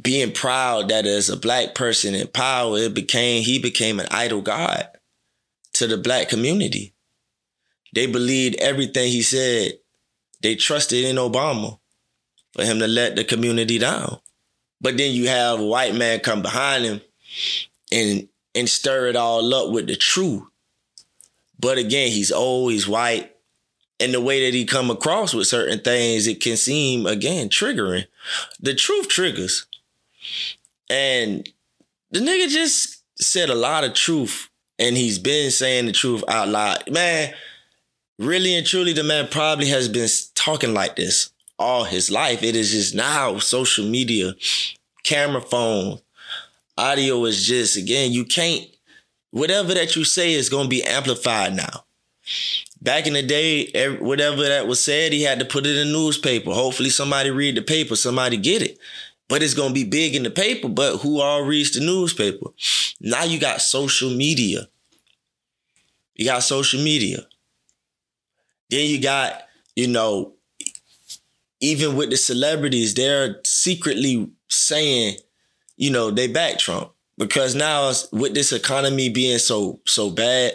being 0.00 0.32
proud 0.32 0.88
that 0.88 1.06
as 1.06 1.28
a 1.28 1.36
black 1.36 1.74
person 1.74 2.14
in 2.14 2.26
power, 2.28 2.78
it 2.78 2.94
became, 2.94 3.42
he 3.42 3.58
became 3.58 4.00
an 4.00 4.08
idol 4.10 4.40
God 4.42 4.88
to 5.74 5.86
the 5.86 5.96
black 5.96 6.28
community. 6.28 6.94
They 7.94 8.06
believed 8.06 8.56
everything 8.56 9.10
he 9.10 9.22
said. 9.22 9.72
They 10.42 10.56
trusted 10.56 11.04
in 11.04 11.16
Obama 11.16 11.78
for 12.52 12.64
him 12.64 12.78
to 12.78 12.88
let 12.88 13.16
the 13.16 13.24
community 13.24 13.78
down. 13.78 14.18
But 14.80 14.96
then 14.96 15.12
you 15.12 15.28
have 15.28 15.60
a 15.60 15.66
white 15.66 15.94
man 15.94 16.20
come 16.20 16.42
behind 16.42 16.84
him 16.84 17.00
and 17.92 18.28
and 18.54 18.68
stir 18.68 19.06
it 19.06 19.16
all 19.16 19.54
up 19.54 19.70
with 19.70 19.86
the 19.86 19.96
truth. 19.96 20.42
But 21.58 21.78
again, 21.78 22.10
he's 22.10 22.32
always 22.32 22.88
white. 22.88 23.30
And 24.00 24.14
the 24.14 24.20
way 24.20 24.44
that 24.44 24.54
he 24.54 24.64
come 24.64 24.90
across 24.90 25.34
with 25.34 25.46
certain 25.46 25.80
things, 25.80 26.26
it 26.26 26.40
can 26.40 26.56
seem 26.56 27.06
again 27.06 27.48
triggering. 27.48 28.06
The 28.58 28.74
truth 28.74 29.08
triggers. 29.08 29.66
And 30.88 31.48
the 32.10 32.20
nigga 32.20 32.48
just 32.48 33.02
said 33.20 33.50
a 33.50 33.54
lot 33.54 33.84
of 33.84 33.94
truth. 33.94 34.48
And 34.78 34.96
he's 34.96 35.18
been 35.18 35.50
saying 35.50 35.86
the 35.86 35.92
truth 35.92 36.24
out 36.26 36.48
loud. 36.48 36.90
Man, 36.90 37.34
really 38.18 38.56
and 38.56 38.66
truly, 38.66 38.94
the 38.94 39.04
man 39.04 39.28
probably 39.28 39.68
has 39.68 39.88
been 39.88 40.08
talking 40.34 40.72
like 40.72 40.96
this 40.96 41.30
all 41.58 41.84
his 41.84 42.10
life. 42.10 42.42
It 42.42 42.56
is 42.56 42.70
just 42.70 42.94
now 42.94 43.38
social 43.38 43.84
media, 43.84 44.34
camera 45.04 45.42
phone, 45.42 46.00
audio 46.80 47.24
is 47.26 47.46
just 47.46 47.76
again, 47.76 48.12
you 48.12 48.24
can't 48.24 48.66
whatever 49.30 49.74
that 49.74 49.94
you 49.94 50.04
say 50.04 50.32
is 50.32 50.48
going 50.48 50.64
to 50.64 50.70
be 50.70 50.82
amplified 50.82 51.54
now. 51.54 51.84
Back 52.82 53.06
in 53.06 53.12
the 53.12 53.22
day, 53.22 53.66
whatever 53.98 54.42
that 54.42 54.66
was 54.66 54.82
said, 54.82 55.12
he 55.12 55.22
had 55.22 55.38
to 55.38 55.44
put 55.44 55.66
it 55.66 55.76
in 55.76 55.88
the 55.88 55.92
newspaper. 55.92 56.52
Hopefully, 56.52 56.90
somebody 56.90 57.30
read 57.30 57.56
the 57.56 57.62
paper, 57.62 57.94
somebody 57.94 58.36
get 58.36 58.62
it. 58.62 58.78
But 59.28 59.42
it's 59.42 59.54
gonna 59.54 59.74
be 59.74 59.84
big 59.84 60.14
in 60.14 60.22
the 60.22 60.30
paper. 60.30 60.68
But 60.68 60.98
who 60.98 61.20
all 61.20 61.42
reads 61.42 61.72
the 61.72 61.80
newspaper? 61.80 62.46
Now 63.00 63.24
you 63.24 63.38
got 63.38 63.60
social 63.60 64.10
media. 64.10 64.68
You 66.14 66.24
got 66.24 66.42
social 66.42 66.82
media. 66.82 67.26
Then 68.70 68.88
you 68.88 69.00
got, 69.00 69.42
you 69.76 69.88
know, 69.88 70.34
even 71.60 71.96
with 71.96 72.10
the 72.10 72.16
celebrities, 72.16 72.94
they're 72.94 73.40
secretly 73.44 74.30
saying 74.48 75.16
you 75.80 75.90
know, 75.90 76.10
they 76.10 76.26
back 76.28 76.58
Trump 76.58 76.90
because 77.16 77.54
now 77.54 77.90
with 78.12 78.34
this 78.34 78.52
economy 78.52 79.08
being 79.08 79.38
so 79.38 79.80
so 79.86 80.10
bad, 80.10 80.52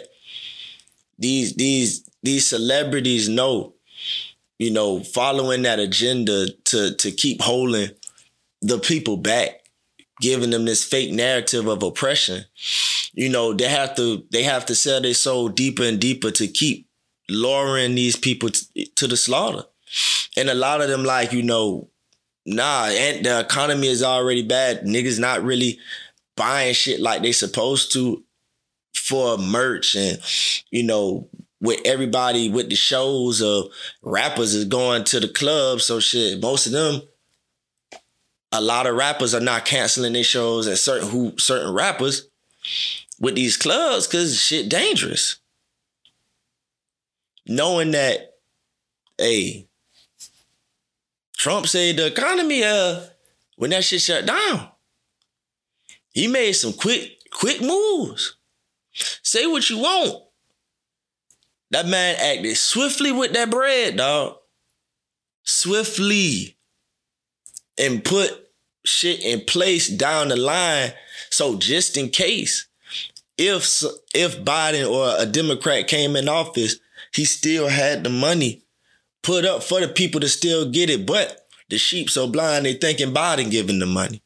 these 1.18 1.54
these 1.54 2.05
these 2.26 2.46
celebrities 2.46 3.28
know, 3.28 3.74
you 4.58 4.70
know, 4.70 5.00
following 5.02 5.62
that 5.62 5.78
agenda 5.78 6.48
to 6.66 6.94
to 6.96 7.10
keep 7.12 7.40
holding 7.40 7.90
the 8.60 8.78
people 8.78 9.16
back, 9.16 9.62
giving 10.20 10.50
them 10.50 10.64
this 10.64 10.84
fake 10.84 11.12
narrative 11.12 11.66
of 11.66 11.82
oppression. 11.82 12.44
You 13.14 13.28
know, 13.30 13.54
they 13.54 13.68
have 13.68 13.94
to 13.96 14.24
they 14.30 14.42
have 14.42 14.66
to 14.66 14.74
sell 14.74 15.00
their 15.00 15.14
soul 15.14 15.48
deeper 15.48 15.84
and 15.84 16.00
deeper 16.00 16.30
to 16.32 16.48
keep 16.48 16.88
luring 17.30 17.94
these 17.94 18.16
people 18.16 18.50
t- 18.50 18.86
to 18.96 19.06
the 19.06 19.16
slaughter. 19.16 19.64
And 20.36 20.50
a 20.50 20.54
lot 20.54 20.82
of 20.82 20.88
them, 20.88 21.04
like, 21.04 21.32
you 21.32 21.42
know, 21.42 21.88
nah, 22.44 22.86
and 22.86 23.24
the 23.24 23.40
economy 23.40 23.88
is 23.88 24.02
already 24.02 24.42
bad. 24.42 24.82
Niggas 24.82 25.18
not 25.18 25.42
really 25.42 25.78
buying 26.36 26.74
shit 26.74 27.00
like 27.00 27.22
they 27.22 27.32
supposed 27.32 27.92
to 27.92 28.22
for 28.94 29.38
merch 29.38 29.94
and 29.94 30.18
you 30.70 30.82
know 30.82 31.28
with 31.60 31.80
everybody 31.84 32.50
with 32.50 32.68
the 32.68 32.76
shows 32.76 33.40
of 33.40 33.68
rappers 34.02 34.54
is 34.54 34.64
going 34.64 35.04
to 35.04 35.20
the 35.20 35.28
club 35.28 35.80
so 35.80 35.98
shit 35.98 36.40
most 36.40 36.66
of 36.66 36.72
them 36.72 37.00
a 38.52 38.60
lot 38.60 38.86
of 38.86 38.94
rappers 38.94 39.34
are 39.34 39.40
not 39.40 39.64
canceling 39.64 40.12
their 40.12 40.22
shows 40.24 40.66
at 40.66 40.78
certain 40.78 41.08
who 41.08 41.32
certain 41.38 41.72
rappers 41.72 42.28
with 43.18 43.34
these 43.34 43.56
clubs 43.56 44.06
cuz 44.06 44.40
shit 44.40 44.68
dangerous 44.68 45.36
knowing 47.46 47.92
that 47.92 48.34
hey 49.18 49.66
Trump 51.36 51.66
said 51.68 51.96
the 51.96 52.06
economy, 52.06 52.64
uh, 52.64 53.02
when 53.56 53.70
that 53.70 53.84
shit 53.84 54.00
shut 54.00 54.26
down, 54.26 54.68
he 56.10 56.26
made 56.26 56.54
some 56.54 56.72
quick, 56.72 57.18
quick 57.30 57.60
moves. 57.60 58.36
Say 59.22 59.46
what 59.46 59.68
you 59.70 59.78
want. 59.78 60.24
That 61.76 61.86
man 61.86 62.16
acted 62.18 62.56
swiftly 62.56 63.12
with 63.12 63.34
that 63.34 63.50
bread, 63.50 63.98
dog. 63.98 64.38
Swiftly. 65.42 66.56
And 67.76 68.02
put 68.02 68.30
shit 68.82 69.22
in 69.22 69.42
place 69.44 69.86
down 69.86 70.28
the 70.28 70.36
line. 70.36 70.94
So 71.28 71.58
just 71.58 71.98
in 71.98 72.08
case, 72.08 72.66
if 73.36 73.82
if 74.14 74.42
Biden 74.42 74.90
or 74.90 75.22
a 75.22 75.26
Democrat 75.26 75.86
came 75.86 76.16
in 76.16 76.30
office, 76.30 76.76
he 77.12 77.26
still 77.26 77.68
had 77.68 78.04
the 78.04 78.08
money 78.08 78.62
put 79.22 79.44
up 79.44 79.62
for 79.62 79.78
the 79.80 79.88
people 79.88 80.22
to 80.22 80.30
still 80.30 80.70
get 80.70 80.88
it, 80.88 81.04
but 81.04 81.46
the 81.68 81.76
sheep 81.76 82.08
so 82.08 82.26
blind 82.26 82.64
they 82.64 82.72
thinking 82.72 83.12
Biden 83.12 83.50
giving 83.50 83.80
the 83.80 83.84
money. 83.86 84.22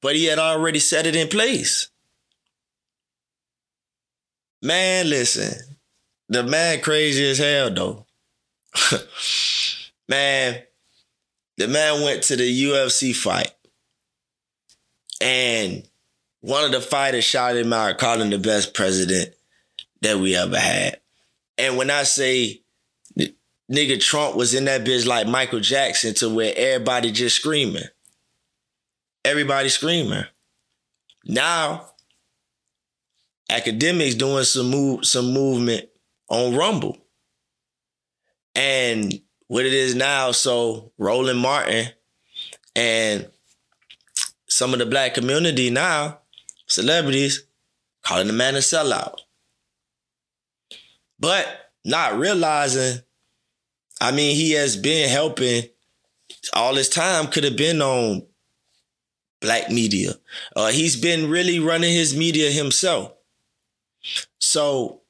But 0.00 0.14
he 0.14 0.26
had 0.26 0.38
already 0.38 0.78
set 0.78 1.06
it 1.06 1.16
in 1.16 1.26
place. 1.26 1.88
Man, 4.62 5.10
listen, 5.10 5.75
the 6.28 6.42
man 6.42 6.80
crazy 6.80 7.28
as 7.28 7.38
hell 7.38 7.70
though. 7.72 8.06
man, 10.08 10.62
the 11.56 11.68
man 11.68 12.02
went 12.02 12.24
to 12.24 12.36
the 12.36 12.64
UFC 12.64 13.14
fight. 13.14 13.52
And 15.20 15.88
one 16.40 16.64
of 16.64 16.72
the 16.72 16.80
fighters 16.80 17.24
shouted 17.24 17.64
him 17.64 17.72
out, 17.72 17.98
calling 17.98 18.22
him 18.22 18.30
the 18.30 18.38
best 18.38 18.74
president 18.74 19.34
that 20.02 20.18
we 20.18 20.36
ever 20.36 20.58
had. 20.58 21.00
And 21.56 21.78
when 21.78 21.90
I 21.90 22.02
say 22.02 22.60
nigga 23.70 24.00
Trump 24.00 24.36
was 24.36 24.54
in 24.54 24.64
that 24.66 24.84
bitch 24.84 25.06
like 25.06 25.26
Michael 25.26 25.60
Jackson 25.60 26.14
to 26.14 26.28
where 26.28 26.52
everybody 26.56 27.10
just 27.10 27.36
screaming. 27.36 27.82
Everybody 29.24 29.68
screaming. 29.68 30.24
Now, 31.24 31.86
Akademiks 33.50 34.16
doing 34.16 34.44
some 34.44 34.70
move, 34.70 35.04
some 35.04 35.32
movement 35.32 35.88
on 36.28 36.54
Rumble. 36.54 36.98
And 38.54 39.20
what 39.48 39.66
it 39.66 39.72
is 39.72 39.94
now, 39.94 40.32
so 40.32 40.92
Roland 40.98 41.38
Martin 41.38 41.88
and 42.74 43.28
some 44.48 44.72
of 44.72 44.78
the 44.78 44.86
black 44.86 45.14
community 45.14 45.70
now, 45.70 46.20
celebrities, 46.66 47.46
calling 48.02 48.26
the 48.26 48.32
man 48.32 48.54
a 48.54 48.58
sellout. 48.58 49.18
But 51.18 51.46
not 51.84 52.18
realizing 52.18 53.00
I 54.00 54.12
mean, 54.12 54.36
he 54.36 54.52
has 54.52 54.76
been 54.76 55.08
helping 55.08 55.64
all 56.52 56.74
his 56.74 56.88
time 56.88 57.28
could 57.28 57.44
have 57.44 57.56
been 57.56 57.80
on 57.80 58.26
black 59.40 59.70
media. 59.70 60.12
Uh, 60.54 60.68
he's 60.68 60.96
been 60.96 61.30
really 61.30 61.58
running 61.58 61.92
his 61.92 62.16
media 62.16 62.50
himself. 62.50 63.12
So 64.38 65.02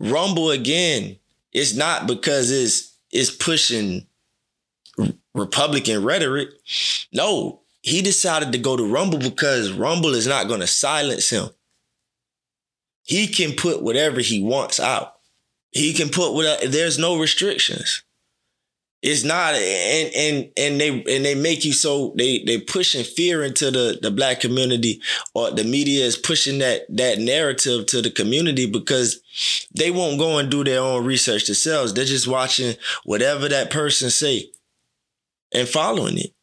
Rumble 0.00 0.50
again, 0.50 1.16
it's 1.52 1.74
not 1.74 2.06
because 2.06 2.50
it's 2.50 2.96
it's 3.12 3.30
pushing 3.30 4.06
Republican 5.34 6.02
rhetoric. 6.04 6.50
No, 7.12 7.60
he 7.82 8.02
decided 8.02 8.52
to 8.52 8.58
go 8.58 8.76
to 8.76 8.90
Rumble 8.90 9.18
because 9.18 9.72
Rumble 9.72 10.14
is 10.14 10.26
not 10.26 10.48
going 10.48 10.60
to 10.60 10.66
silence 10.66 11.30
him. 11.30 11.50
He 13.02 13.26
can 13.26 13.52
put 13.52 13.82
whatever 13.82 14.20
he 14.20 14.42
wants 14.42 14.78
out. 14.78 15.16
He 15.70 15.92
can 15.92 16.08
put 16.08 16.32
whatever, 16.34 16.66
there's 16.66 16.98
no 16.98 17.18
restrictions. 17.18 18.02
It's 19.02 19.24
not 19.24 19.54
and 19.54 20.14
and 20.14 20.52
and 20.58 20.80
they 20.80 20.90
and 20.90 21.24
they 21.24 21.34
make 21.34 21.64
you 21.64 21.72
so 21.72 22.12
they 22.18 22.42
they 22.44 22.60
pushing 22.60 23.02
fear 23.02 23.42
into 23.42 23.70
the 23.70 23.98
the 24.00 24.10
black 24.10 24.40
community 24.40 25.00
or 25.32 25.50
the 25.50 25.64
media 25.64 26.04
is 26.04 26.18
pushing 26.18 26.58
that 26.58 26.82
that 26.90 27.18
narrative 27.18 27.86
to 27.86 28.02
the 28.02 28.10
community 28.10 28.66
because 28.66 29.22
they 29.74 29.90
won't 29.90 30.18
go 30.18 30.36
and 30.36 30.50
do 30.50 30.64
their 30.64 30.80
own 30.80 31.06
research 31.06 31.46
themselves. 31.46 31.94
They're 31.94 32.04
just 32.04 32.28
watching 32.28 32.76
whatever 33.04 33.48
that 33.48 33.70
person 33.70 34.10
say 34.10 34.50
and 35.52 35.66
following 35.66 36.18
it. 36.18 36.34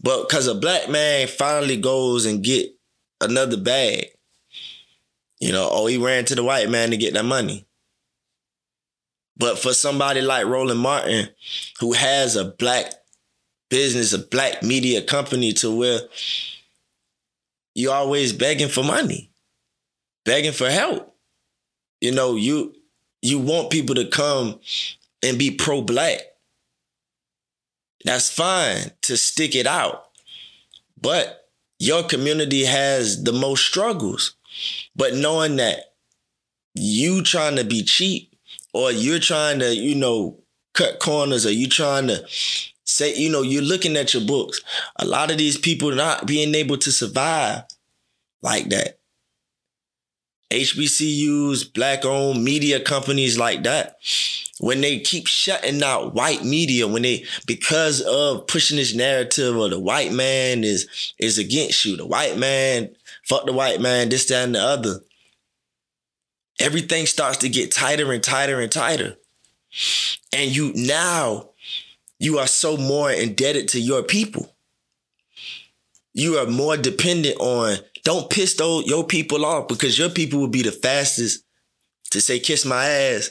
But 0.00 0.28
because 0.28 0.46
a 0.46 0.54
black 0.54 0.88
man 0.88 1.26
finally 1.26 1.76
goes 1.76 2.24
and 2.24 2.44
get 2.44 2.70
another 3.20 3.56
bag, 3.56 4.06
you 5.40 5.50
know, 5.50 5.68
oh, 5.72 5.86
he 5.86 5.98
ran 5.98 6.24
to 6.26 6.36
the 6.36 6.44
white 6.44 6.70
man 6.70 6.90
to 6.90 6.96
get 6.96 7.14
that 7.14 7.24
money. 7.24 7.65
But 9.36 9.58
for 9.58 9.74
somebody 9.74 10.20
like 10.22 10.46
Roland 10.46 10.80
Martin, 10.80 11.28
who 11.80 11.92
has 11.92 12.36
a 12.36 12.44
black 12.44 12.92
business, 13.68 14.12
a 14.12 14.18
black 14.18 14.62
media 14.62 15.02
company 15.02 15.52
to 15.54 15.76
where 15.76 16.00
you're 17.74 17.94
always 17.94 18.32
begging 18.32 18.68
for 18.68 18.82
money, 18.82 19.30
begging 20.24 20.52
for 20.52 20.70
help. 20.70 21.14
You 22.00 22.12
know, 22.12 22.36
you 22.36 22.74
you 23.20 23.38
want 23.38 23.70
people 23.70 23.94
to 23.96 24.06
come 24.06 24.60
and 25.22 25.38
be 25.38 25.50
pro-black. 25.50 26.20
That's 28.04 28.30
fine 28.30 28.92
to 29.02 29.16
stick 29.16 29.54
it 29.54 29.66
out. 29.66 30.04
But 31.00 31.48
your 31.78 32.04
community 32.04 32.64
has 32.64 33.24
the 33.24 33.32
most 33.32 33.64
struggles. 33.66 34.34
But 34.94 35.14
knowing 35.14 35.56
that 35.56 35.80
you 36.74 37.22
trying 37.22 37.56
to 37.56 37.64
be 37.64 37.82
cheap 37.82 38.35
or 38.76 38.92
you're 38.92 39.18
trying 39.18 39.58
to, 39.58 39.74
you 39.74 39.94
know, 39.94 40.38
cut 40.74 40.98
corners 40.98 41.46
or 41.46 41.50
you 41.50 41.66
trying 41.66 42.06
to 42.08 42.22
say, 42.84 43.14
you 43.14 43.30
know, 43.30 43.40
you're 43.40 43.62
looking 43.62 43.96
at 43.96 44.12
your 44.12 44.22
books. 44.22 44.60
A 44.96 45.06
lot 45.06 45.30
of 45.30 45.38
these 45.38 45.56
people 45.56 45.92
not 45.92 46.26
being 46.26 46.54
able 46.54 46.76
to 46.76 46.92
survive 46.92 47.62
like 48.42 48.68
that. 48.68 48.98
HBCUs, 50.50 51.72
black 51.72 52.04
owned 52.04 52.44
media 52.44 52.78
companies 52.78 53.38
like 53.38 53.62
that, 53.62 53.96
when 54.60 54.82
they 54.82 55.00
keep 55.00 55.26
shutting 55.26 55.82
out 55.82 56.14
white 56.14 56.44
media, 56.44 56.86
when 56.86 57.00
they, 57.00 57.24
because 57.46 58.02
of 58.02 58.46
pushing 58.46 58.76
this 58.76 58.94
narrative 58.94 59.56
of 59.56 59.70
the 59.70 59.80
white 59.80 60.12
man 60.12 60.64
is, 60.64 61.14
is 61.18 61.38
against 61.38 61.86
you, 61.86 61.96
the 61.96 62.06
white 62.06 62.36
man, 62.36 62.94
fuck 63.24 63.46
the 63.46 63.54
white 63.54 63.80
man, 63.80 64.10
this, 64.10 64.26
that, 64.26 64.44
and 64.44 64.54
the 64.54 64.60
other 64.60 65.00
everything 66.60 67.06
starts 67.06 67.38
to 67.38 67.48
get 67.48 67.72
tighter 67.72 68.12
and 68.12 68.22
tighter 68.22 68.60
and 68.60 68.70
tighter. 68.70 69.16
And 70.32 70.54
you 70.54 70.72
now, 70.74 71.50
you 72.18 72.38
are 72.38 72.46
so 72.46 72.76
more 72.76 73.10
indebted 73.10 73.68
to 73.68 73.80
your 73.80 74.02
people. 74.02 74.54
You 76.14 76.38
are 76.38 76.46
more 76.46 76.76
dependent 76.76 77.36
on, 77.38 77.76
don't 78.02 78.30
piss 78.30 78.54
those, 78.54 78.86
your 78.86 79.04
people 79.04 79.44
off 79.44 79.68
because 79.68 79.98
your 79.98 80.08
people 80.08 80.40
will 80.40 80.48
be 80.48 80.62
the 80.62 80.72
fastest 80.72 81.44
to 82.10 82.20
say, 82.20 82.38
kiss 82.38 82.64
my 82.64 82.86
ass 82.86 83.30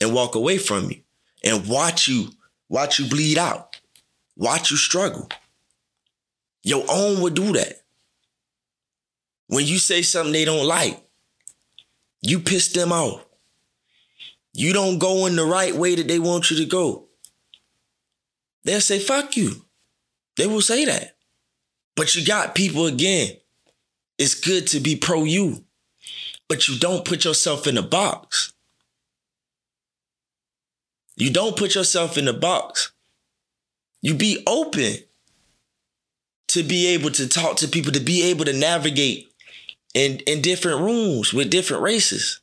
and 0.00 0.14
walk 0.14 0.34
away 0.34 0.58
from 0.58 0.90
you 0.90 1.00
and 1.42 1.66
watch 1.66 2.06
you, 2.06 2.28
watch 2.68 3.00
you 3.00 3.08
bleed 3.08 3.38
out, 3.38 3.76
watch 4.36 4.70
you 4.70 4.76
struggle. 4.76 5.28
Your 6.62 6.84
own 6.88 7.22
would 7.22 7.34
do 7.34 7.52
that. 7.52 7.80
When 9.48 9.64
you 9.64 9.78
say 9.78 10.02
something 10.02 10.32
they 10.32 10.44
don't 10.44 10.66
like, 10.66 11.00
you 12.22 12.40
piss 12.40 12.68
them 12.68 12.92
off. 12.92 13.24
You 14.52 14.72
don't 14.72 14.98
go 14.98 15.26
in 15.26 15.36
the 15.36 15.44
right 15.44 15.74
way 15.74 15.94
that 15.94 16.08
they 16.08 16.18
want 16.18 16.50
you 16.50 16.56
to 16.58 16.64
go. 16.64 17.04
They'll 18.64 18.80
say, 18.80 18.98
fuck 18.98 19.36
you. 19.36 19.64
They 20.36 20.46
will 20.46 20.62
say 20.62 20.84
that. 20.86 21.16
But 21.94 22.14
you 22.14 22.26
got 22.26 22.54
people 22.54 22.86
again. 22.86 23.36
It's 24.18 24.34
good 24.34 24.66
to 24.68 24.80
be 24.80 24.96
pro 24.96 25.24
you, 25.24 25.64
but 26.48 26.68
you 26.68 26.78
don't 26.78 27.04
put 27.04 27.24
yourself 27.24 27.66
in 27.66 27.76
a 27.76 27.82
box. 27.82 28.52
You 31.16 31.30
don't 31.30 31.56
put 31.56 31.74
yourself 31.74 32.16
in 32.16 32.28
a 32.28 32.32
box. 32.32 32.92
You 34.02 34.14
be 34.14 34.42
open 34.46 34.96
to 36.48 36.62
be 36.62 36.88
able 36.88 37.10
to 37.10 37.28
talk 37.28 37.56
to 37.58 37.68
people, 37.68 37.92
to 37.92 38.00
be 38.00 38.22
able 38.24 38.44
to 38.46 38.52
navigate 38.52 39.28
in, 39.96 40.18
in 40.26 40.42
different 40.42 40.82
rooms 40.82 41.32
with 41.32 41.48
different 41.48 41.82
races. 41.82 42.40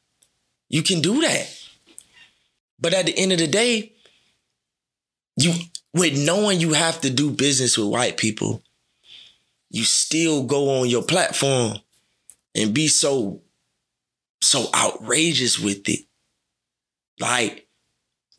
You 0.70 0.82
can 0.82 1.02
do 1.02 1.22
that. 1.22 1.48
But 2.80 2.96
at 2.96 3.06
the 3.06 3.16
end 3.16 3.32
of 3.32 3.38
the 3.38 3.48
day, 3.48 3.94
you 5.38 5.54
with 5.94 6.18
knowing 6.18 6.60
you 6.60 6.74
have 6.74 7.00
to 7.02 7.12
do 7.12 7.30
business 7.30 7.78
with 7.78 7.88
white 7.90 8.18
people, 8.18 8.64
you 9.70 9.84
still 9.84 10.44
go 10.46 10.82
on 10.82 10.90
your 10.90 11.04
platform 11.04 11.78
and 12.56 12.74
be 12.74 12.88
so 12.88 13.42
so 14.42 14.66
outrageous 14.74 15.60
with 15.60 15.88
it. 15.88 16.06
Like 17.20 17.68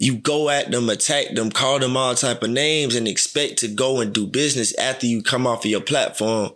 you 0.01 0.17
go 0.17 0.51
at 0.51 0.73
them, 0.73 0.91
attack 0.91 1.37
them, 1.37 1.53
call 1.53 1.79
them 1.79 1.97
all 1.97 2.17
type 2.17 2.43
of 2.43 2.51
names, 2.51 2.97
and 2.97 3.07
expect 3.07 3.59
to 3.59 3.69
go 3.69 4.01
and 4.01 4.13
do 4.13 4.27
business 4.27 4.77
after 4.77 5.07
you 5.07 5.23
come 5.23 5.47
off 5.47 5.65
of 5.65 5.71
your 5.71 5.81
platform 5.81 6.51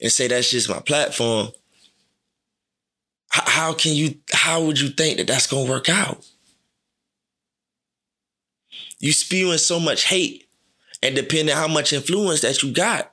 and 0.00 0.12
say 0.12 0.28
that's 0.28 0.52
just 0.52 0.70
my 0.70 0.78
platform 0.78 1.48
how 3.42 3.72
can 3.72 3.94
you, 3.94 4.16
how 4.32 4.62
would 4.62 4.80
you 4.80 4.88
think 4.90 5.18
that 5.18 5.26
that's 5.26 5.46
going 5.46 5.66
to 5.66 5.70
work 5.70 5.88
out? 5.88 6.24
You 9.00 9.12
spewing 9.12 9.58
so 9.58 9.80
much 9.80 10.04
hate 10.04 10.46
and 11.02 11.14
depending 11.14 11.54
on 11.54 11.60
how 11.60 11.68
much 11.68 11.92
influence 11.92 12.40
that 12.40 12.62
you 12.62 12.72
got, 12.72 13.12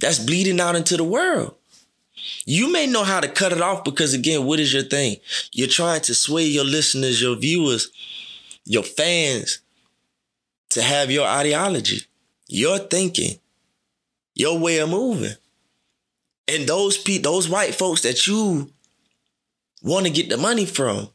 that's 0.00 0.18
bleeding 0.18 0.60
out 0.60 0.76
into 0.76 0.96
the 0.96 1.04
world. 1.04 1.54
You 2.44 2.72
may 2.72 2.86
know 2.86 3.04
how 3.04 3.20
to 3.20 3.28
cut 3.28 3.52
it 3.52 3.60
off 3.60 3.84
because 3.84 4.14
again, 4.14 4.44
what 4.44 4.60
is 4.60 4.72
your 4.72 4.82
thing? 4.82 5.16
You're 5.52 5.68
trying 5.68 6.00
to 6.02 6.14
sway 6.14 6.44
your 6.44 6.64
listeners, 6.64 7.20
your 7.20 7.36
viewers, 7.36 7.90
your 8.64 8.82
fans 8.82 9.60
to 10.70 10.82
have 10.82 11.10
your 11.10 11.26
ideology, 11.26 12.02
your 12.48 12.78
thinking, 12.78 13.38
your 14.34 14.58
way 14.58 14.78
of 14.78 14.90
moving. 14.90 15.34
And 16.48 16.68
those 16.68 16.96
pe- 16.96 17.18
those 17.18 17.48
white 17.48 17.74
folks 17.74 18.02
that 18.02 18.26
you 18.26 18.70
want 19.86 20.04
to 20.04 20.12
get 20.12 20.28
the 20.28 20.36
money 20.36 20.66
from. 20.66 21.08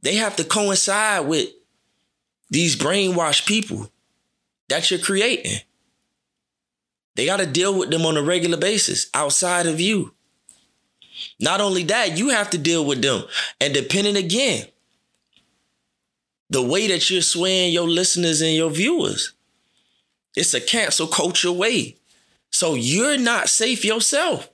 They 0.00 0.14
have 0.14 0.36
to 0.36 0.44
coincide 0.44 1.26
with 1.26 1.50
these 2.50 2.76
brainwashed 2.76 3.46
people 3.46 3.90
that 4.68 4.90
you're 4.90 5.00
creating. 5.00 5.58
They 7.14 7.26
got 7.26 7.38
to 7.38 7.46
deal 7.46 7.76
with 7.76 7.90
them 7.90 8.06
on 8.06 8.16
a 8.16 8.22
regular 8.22 8.56
basis 8.56 9.10
outside 9.12 9.66
of 9.66 9.80
you. 9.80 10.14
Not 11.40 11.60
only 11.60 11.82
that, 11.84 12.16
you 12.16 12.30
have 12.30 12.50
to 12.50 12.58
deal 12.58 12.84
with 12.84 13.02
them. 13.02 13.24
And 13.60 13.74
depending 13.74 14.16
again, 14.16 14.66
the 16.48 16.62
way 16.62 16.86
that 16.88 17.10
you're 17.10 17.22
swaying 17.22 17.72
your 17.72 17.88
listeners 17.88 18.40
and 18.40 18.54
your 18.54 18.70
viewers, 18.70 19.32
it's 20.36 20.54
a 20.54 20.60
cancel 20.60 21.06
culture 21.06 21.52
way. 21.52 21.96
So 22.50 22.74
you're 22.74 23.18
not 23.18 23.48
safe 23.48 23.84
yourself. 23.84 24.48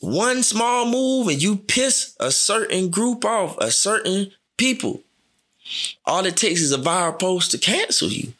One 0.00 0.42
small 0.42 0.86
move 0.86 1.28
and 1.28 1.42
you 1.42 1.56
piss 1.56 2.14
a 2.20 2.30
certain 2.30 2.90
group 2.90 3.24
off, 3.24 3.56
a 3.58 3.70
certain 3.70 4.32
people. 4.56 5.02
All 6.04 6.24
it 6.26 6.36
takes 6.36 6.60
is 6.60 6.72
a 6.72 6.78
viral 6.78 7.18
post 7.18 7.50
to 7.52 7.58
cancel 7.58 8.08
you. 8.08 8.32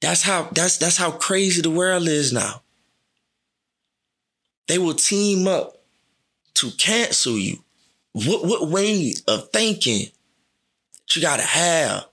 That's 0.00 0.22
how 0.22 0.48
that's 0.52 0.78
that's 0.78 0.96
how 0.96 1.10
crazy 1.10 1.60
the 1.60 1.70
world 1.70 2.08
is 2.08 2.32
now. 2.32 2.62
They 4.66 4.78
will 4.78 4.94
team 4.94 5.46
up 5.46 5.82
to 6.54 6.70
cancel 6.72 7.38
you. 7.38 7.58
What 8.12 8.44
what 8.44 8.68
way 8.68 9.14
of 9.28 9.50
thinking 9.50 10.06
you 11.14 11.22
gotta 11.22 11.42
have 11.42 12.06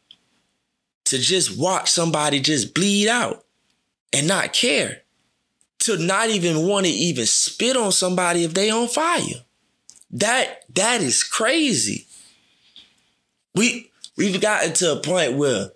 to 1.05 1.17
just 1.17 1.57
watch 1.57 1.89
somebody 1.89 2.39
just 2.39 2.73
bleed 2.73 3.07
out 3.07 3.45
and 4.11 4.27
not 4.27 4.53
care? 4.53 5.03
To 5.79 5.97
not 5.97 6.29
even 6.29 6.67
want 6.67 6.85
to 6.85 6.91
even 6.91 7.25
spit 7.25 7.77
on 7.77 7.91
somebody 7.91 8.43
if 8.43 8.53
they 8.53 8.69
on 8.69 8.87
fire. 8.87 9.43
That 10.11 10.63
that 10.75 11.01
is 11.01 11.23
crazy. 11.23 12.07
We 13.55 13.91
we've 14.15 14.39
gotten 14.41 14.73
to 14.73 14.93
a 14.93 14.99
point 15.01 15.33
where 15.33 15.71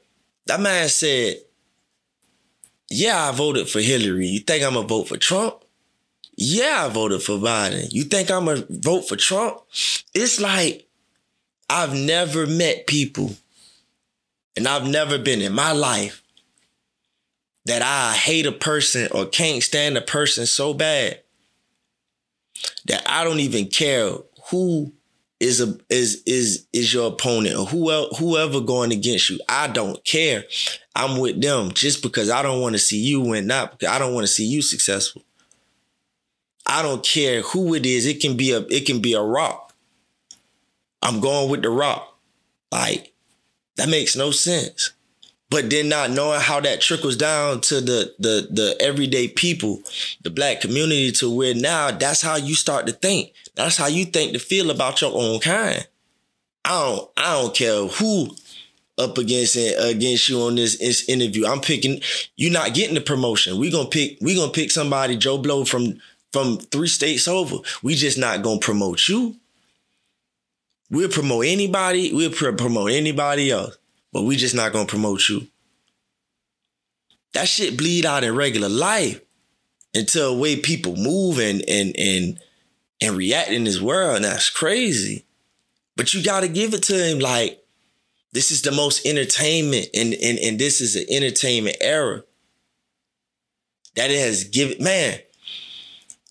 that 0.45 0.59
man 0.59 0.89
said, 0.89 1.37
"Yeah, 2.89 3.29
I 3.29 3.31
voted 3.31 3.69
for 3.69 3.81
Hillary. 3.81 4.27
You 4.27 4.39
think 4.39 4.63
I'm 4.63 4.73
gonna 4.73 4.87
vote 4.87 5.07
for 5.07 5.17
Trump? 5.17 5.63
Yeah, 6.35 6.85
I 6.85 6.89
voted 6.89 7.21
for 7.21 7.33
Biden. 7.33 7.91
You 7.91 8.03
think 8.03 8.31
I'm 8.31 8.45
gonna 8.45 8.65
vote 8.69 9.07
for 9.07 9.15
Trump? 9.15 9.61
It's 10.13 10.39
like 10.39 10.87
I've 11.69 11.93
never 11.93 12.47
met 12.47 12.87
people, 12.87 13.35
and 14.55 14.67
I've 14.67 14.87
never 14.87 15.17
been 15.17 15.41
in 15.41 15.53
my 15.53 15.71
life 15.73 16.20
that 17.65 17.81
I 17.81 18.13
hate 18.13 18.45
a 18.45 18.51
person 18.51 19.07
or 19.11 19.25
can't 19.25 19.63
stand 19.63 19.97
a 19.97 20.01
person 20.01 20.45
so 20.45 20.73
bad 20.73 21.21
that 22.85 23.03
I 23.07 23.23
don't 23.23 23.39
even 23.39 23.67
care 23.67 24.13
who 24.49 24.93
is 25.39 25.59
a 25.59 25.75
is 25.89 26.21
is 26.25 26.67
is 26.71 26.93
your 26.93 27.07
opponent 27.07 27.57
or 27.57 27.65
whoever 27.65 28.07
whoever 28.19 28.61
going 28.61 28.91
against 28.91 29.29
you. 29.29 29.39
I 29.49 29.67
don't 29.67 30.03
care. 30.05 30.45
I'm 30.95 31.19
with 31.19 31.41
them 31.41 31.71
just 31.71 32.03
because 32.03 32.29
I 32.29 32.41
don't 32.43 32.61
want 32.61 32.73
to 32.73 32.79
see 32.79 32.99
you 32.99 33.21
win, 33.21 33.47
not 33.47 33.71
because 33.71 33.93
I 33.93 33.97
don't 33.97 34.13
want 34.13 34.25
to 34.25 34.31
see 34.31 34.45
you 34.45 34.61
successful. 34.61 35.23
I 36.67 36.83
don't 36.83 37.03
care 37.03 37.41
who 37.41 37.73
it 37.73 37.85
is. 37.85 38.05
It 38.05 38.21
can 38.21 38.37
be 38.37 38.51
a 38.51 38.59
it 38.59 38.85
can 38.85 39.01
be 39.01 39.13
a 39.13 39.21
rock. 39.21 39.73
I'm 41.01 41.19
going 41.19 41.49
with 41.49 41.63
the 41.63 41.69
rock. 41.69 42.15
Like 42.71 43.13
that 43.77 43.89
makes 43.89 44.15
no 44.15 44.31
sense. 44.31 44.91
But 45.51 45.69
then 45.69 45.89
not 45.89 46.11
knowing 46.11 46.39
how 46.39 46.61
that 46.61 46.79
trickles 46.79 47.17
down 47.17 47.59
to 47.61 47.81
the 47.81 48.15
the 48.17 48.47
the 48.49 48.77
everyday 48.79 49.27
people, 49.27 49.83
the 50.21 50.29
black 50.29 50.61
community 50.61 51.11
to 51.13 51.29
where 51.29 51.53
now 51.53 51.91
that's 51.91 52.21
how 52.21 52.37
you 52.37 52.55
start 52.55 52.87
to 52.87 52.93
think. 52.93 53.33
That's 53.55 53.75
how 53.75 53.87
you 53.87 54.05
think 54.05 54.31
to 54.31 54.39
feel 54.39 54.71
about 54.71 55.01
your 55.01 55.11
own 55.13 55.41
kind. 55.41 55.85
I 56.63 56.69
don't 56.69 57.09
I 57.17 57.41
don't 57.41 57.53
care 57.53 57.85
who 57.85 58.33
up 58.97 59.17
against 59.17 59.57
against 59.57 60.29
you 60.29 60.39
on 60.41 60.55
this, 60.55 60.77
this 60.77 61.09
interview. 61.09 61.45
I'm 61.45 61.59
picking 61.59 62.01
you're 62.37 62.53
not 62.53 62.73
getting 62.73 62.95
the 62.95 63.01
promotion. 63.01 63.59
We 63.59 63.69
gonna 63.71 63.89
pick 63.89 64.19
we 64.21 64.35
gonna 64.35 64.53
pick 64.53 64.71
somebody 64.71 65.17
Joe 65.17 65.37
Blow 65.37 65.65
from 65.65 65.99
from 66.31 66.59
three 66.59 66.87
states 66.87 67.27
over. 67.27 67.57
We 67.83 67.95
just 67.95 68.17
not 68.17 68.41
gonna 68.41 68.59
promote 68.59 69.07
you. 69.09 69.35
We'll 70.89 71.09
promote 71.09 71.45
anybody. 71.45 72.13
We'll 72.13 72.31
promote 72.31 72.91
anybody 72.91 73.51
else, 73.51 73.77
but 74.11 74.23
we 74.23 74.35
just 74.35 74.55
not 74.55 74.73
gonna 74.73 74.85
promote 74.85 75.27
you. 75.29 75.47
That 77.33 77.47
shit 77.47 77.77
bleed 77.77 78.05
out 78.05 78.23
in 78.23 78.35
regular 78.35 78.69
life 78.69 79.21
until 79.93 80.33
the 80.33 80.41
way 80.41 80.57
people 80.57 80.95
move 80.95 81.39
and 81.39 81.63
and 81.67 81.95
and 81.97 82.39
and 83.01 83.17
react 83.17 83.49
in 83.49 83.63
this 83.63 83.81
world. 83.81 84.17
And 84.17 84.25
that's 84.25 84.49
crazy. 84.49 85.25
But 85.95 86.13
you 86.13 86.23
gotta 86.23 86.47
give 86.47 86.73
it 86.73 86.83
to 86.83 86.95
him 86.95 87.19
like 87.19 87.63
this 88.33 88.51
is 88.51 88.61
the 88.61 88.71
most 88.71 89.05
entertainment, 89.05 89.87
and 89.93 90.13
and, 90.13 90.39
and 90.39 90.59
this 90.59 90.81
is 90.81 90.95
an 90.95 91.05
entertainment 91.09 91.77
era. 91.81 92.23
That 93.95 94.09
it 94.09 94.19
has 94.19 94.45
given 94.45 94.81
man, 94.81 95.19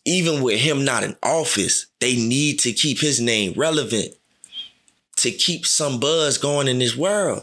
even 0.07 0.43
with 0.43 0.59
him 0.59 0.85
not 0.85 1.05
in 1.05 1.17
office, 1.23 1.87
they 2.01 2.17
need 2.17 2.59
to 2.61 2.73
keep 2.73 3.01
his 3.01 3.21
name 3.21 3.53
relevant 3.55 4.15
to 5.17 5.31
keep 5.31 5.67
some 5.67 6.01
buzz 6.01 6.39
going 6.39 6.69
in 6.69 6.79
this 6.79 6.97
world. 6.97 7.43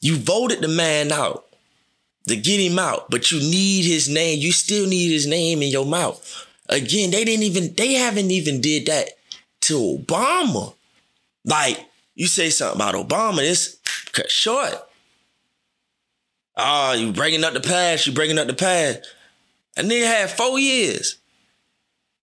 You 0.00 0.16
voted 0.16 0.60
the 0.60 0.68
man 0.68 1.12
out 1.12 1.46
to 2.28 2.36
get 2.36 2.60
him 2.60 2.78
out, 2.78 3.10
but 3.10 3.30
you 3.30 3.38
need 3.38 3.84
his 3.84 4.08
name. 4.08 4.38
You 4.40 4.52
still 4.52 4.86
need 4.86 5.10
his 5.10 5.26
name 5.26 5.62
in 5.62 5.70
your 5.70 5.86
mouth. 5.86 6.46
Again, 6.68 7.10
they 7.10 7.24
didn't 7.24 7.44
even, 7.44 7.74
they 7.74 7.94
haven't 7.94 8.30
even 8.30 8.60
did 8.60 8.86
that 8.86 9.10
to 9.62 9.74
Obama. 9.74 10.74
Like, 11.44 11.84
you 12.14 12.26
say 12.26 12.50
something 12.50 12.80
about 12.80 12.94
Obama, 12.94 13.38
it's 13.38 13.76
cut 14.12 14.30
short. 14.30 14.74
Ah, 16.56 16.90
oh, 16.90 16.92
you 16.94 17.12
bringing 17.12 17.44
up 17.44 17.54
the 17.54 17.60
past, 17.60 18.06
you 18.06 18.12
bringing 18.12 18.38
up 18.38 18.46
the 18.46 18.54
past. 18.54 19.00
And 19.76 19.90
they 19.90 20.00
had 20.00 20.30
four 20.30 20.58
years. 20.58 21.16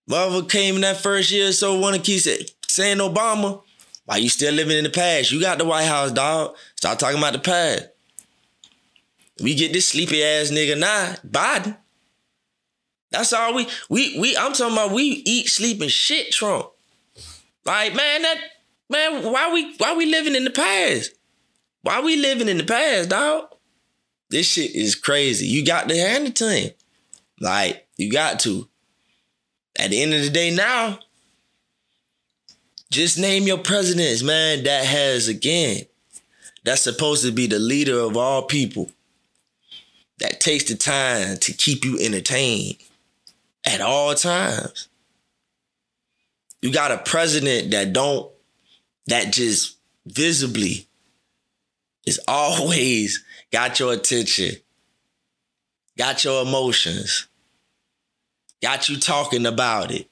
Mother 0.06 0.42
came 0.44 0.76
in 0.76 0.80
that 0.82 0.98
first 0.98 1.30
year, 1.30 1.52
so 1.52 1.78
one 1.78 1.94
of 1.94 2.02
keep 2.02 2.20
saying 2.66 2.98
Obama. 2.98 3.62
Why 4.10 4.16
you 4.16 4.28
still 4.28 4.52
living 4.52 4.76
in 4.76 4.82
the 4.82 4.90
past? 4.90 5.30
You 5.30 5.40
got 5.40 5.58
the 5.58 5.64
White 5.64 5.84
House, 5.84 6.10
dog. 6.10 6.56
Stop 6.74 6.98
talking 6.98 7.18
about 7.18 7.32
the 7.32 7.38
past. 7.38 7.90
We 9.40 9.54
get 9.54 9.72
this 9.72 9.86
sleepy 9.86 10.20
ass 10.20 10.50
nigga 10.50 10.76
now, 10.76 11.14
Biden. 11.24 11.76
That's 13.12 13.32
all 13.32 13.54
we 13.54 13.68
we 13.88 14.18
we. 14.18 14.36
I'm 14.36 14.52
talking 14.52 14.72
about 14.72 14.90
we 14.90 15.04
eat, 15.24 15.46
sleep, 15.46 15.80
and 15.80 15.92
shit, 15.92 16.32
Trump. 16.32 16.70
Like 17.64 17.94
man, 17.94 18.22
that 18.22 18.40
man, 18.88 19.30
why 19.30 19.52
we 19.52 19.76
why 19.76 19.94
we 19.94 20.06
living 20.06 20.34
in 20.34 20.42
the 20.42 20.50
past? 20.50 21.12
Why 21.82 22.00
we 22.00 22.16
living 22.16 22.48
in 22.48 22.58
the 22.58 22.64
past, 22.64 23.10
dog? 23.10 23.54
This 24.28 24.50
shit 24.50 24.74
is 24.74 24.96
crazy. 24.96 25.46
You 25.46 25.64
got 25.64 25.88
to 25.88 25.96
hand 25.96 26.26
it 26.26 26.34
to 26.36 26.50
him. 26.50 26.70
Like 27.38 27.86
you 27.96 28.10
got 28.10 28.40
to. 28.40 28.68
At 29.78 29.90
the 29.90 30.02
end 30.02 30.14
of 30.14 30.22
the 30.22 30.30
day, 30.30 30.50
now, 30.50 30.98
just 32.90 33.18
name 33.18 33.44
your 33.44 33.58
presidents, 33.58 34.22
man. 34.22 34.64
That 34.64 34.84
has 34.84 35.28
again, 35.28 35.82
that's 36.64 36.82
supposed 36.82 37.24
to 37.24 37.32
be 37.32 37.46
the 37.46 37.58
leader 37.58 37.98
of 37.98 38.16
all 38.16 38.42
people. 38.42 38.90
That 40.18 40.40
takes 40.40 40.64
the 40.64 40.74
time 40.74 41.38
to 41.38 41.52
keep 41.52 41.84
you 41.84 41.98
entertained 41.98 42.76
at 43.64 43.80
all 43.80 44.14
times. 44.14 44.88
You 46.60 46.72
got 46.72 46.92
a 46.92 46.98
president 46.98 47.70
that 47.70 47.92
don't, 47.92 48.30
that 49.06 49.32
just 49.32 49.78
visibly 50.04 50.86
is 52.04 52.20
always 52.28 53.24
got 53.50 53.78
your 53.78 53.92
attention, 53.94 54.56
got 55.96 56.24
your 56.24 56.42
emotions, 56.42 57.28
got 58.60 58.88
you 58.88 58.98
talking 58.98 59.46
about 59.46 59.90
it. 59.90 60.09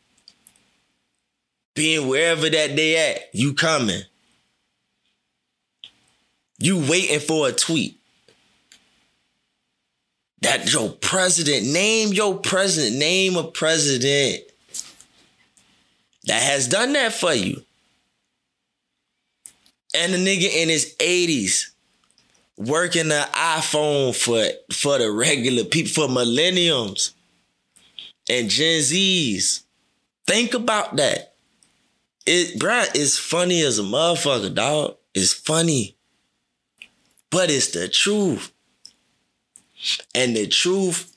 Being 1.78 2.08
wherever 2.08 2.50
that 2.50 2.74
they 2.74 2.96
at, 2.96 3.32
you 3.32 3.54
coming. 3.54 4.02
You 6.58 6.78
waiting 6.90 7.20
for 7.20 7.48
a 7.48 7.52
tweet 7.52 8.00
that 10.40 10.72
your 10.72 10.90
president, 10.90 11.68
name 11.68 12.12
your 12.12 12.40
president, 12.40 12.96
name 12.96 13.36
a 13.36 13.44
president 13.44 14.42
that 16.24 16.42
has 16.42 16.66
done 16.66 16.94
that 16.94 17.12
for 17.12 17.32
you. 17.32 17.62
And 19.94 20.12
the 20.12 20.18
nigga 20.18 20.52
in 20.52 20.68
his 20.68 20.96
80s 20.96 21.70
working 22.56 23.06
the 23.06 23.28
iPhone 23.34 24.16
for, 24.16 24.44
for 24.74 24.98
the 24.98 25.12
regular 25.12 25.62
people, 25.62 25.92
for 25.92 26.12
millenniums 26.12 27.14
and 28.28 28.50
Gen 28.50 28.80
Zs. 28.80 29.62
Think 30.26 30.54
about 30.54 30.96
that. 30.96 31.34
It, 32.30 32.60
bruh, 32.60 32.86
it's 32.94 33.16
funny 33.16 33.62
as 33.62 33.78
a 33.78 33.82
motherfucker, 33.82 34.54
dog. 34.54 34.96
It's 35.14 35.32
funny. 35.32 35.96
But 37.30 37.50
it's 37.50 37.68
the 37.68 37.88
truth. 37.88 38.52
And 40.14 40.36
the 40.36 40.46
truth 40.46 41.16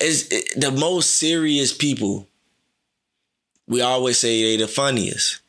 is 0.00 0.30
the 0.56 0.70
most 0.70 1.10
serious 1.10 1.74
people. 1.74 2.28
We 3.66 3.82
always 3.82 4.16
say 4.16 4.56
they 4.56 4.62
the 4.62 4.68
funniest 4.68 5.40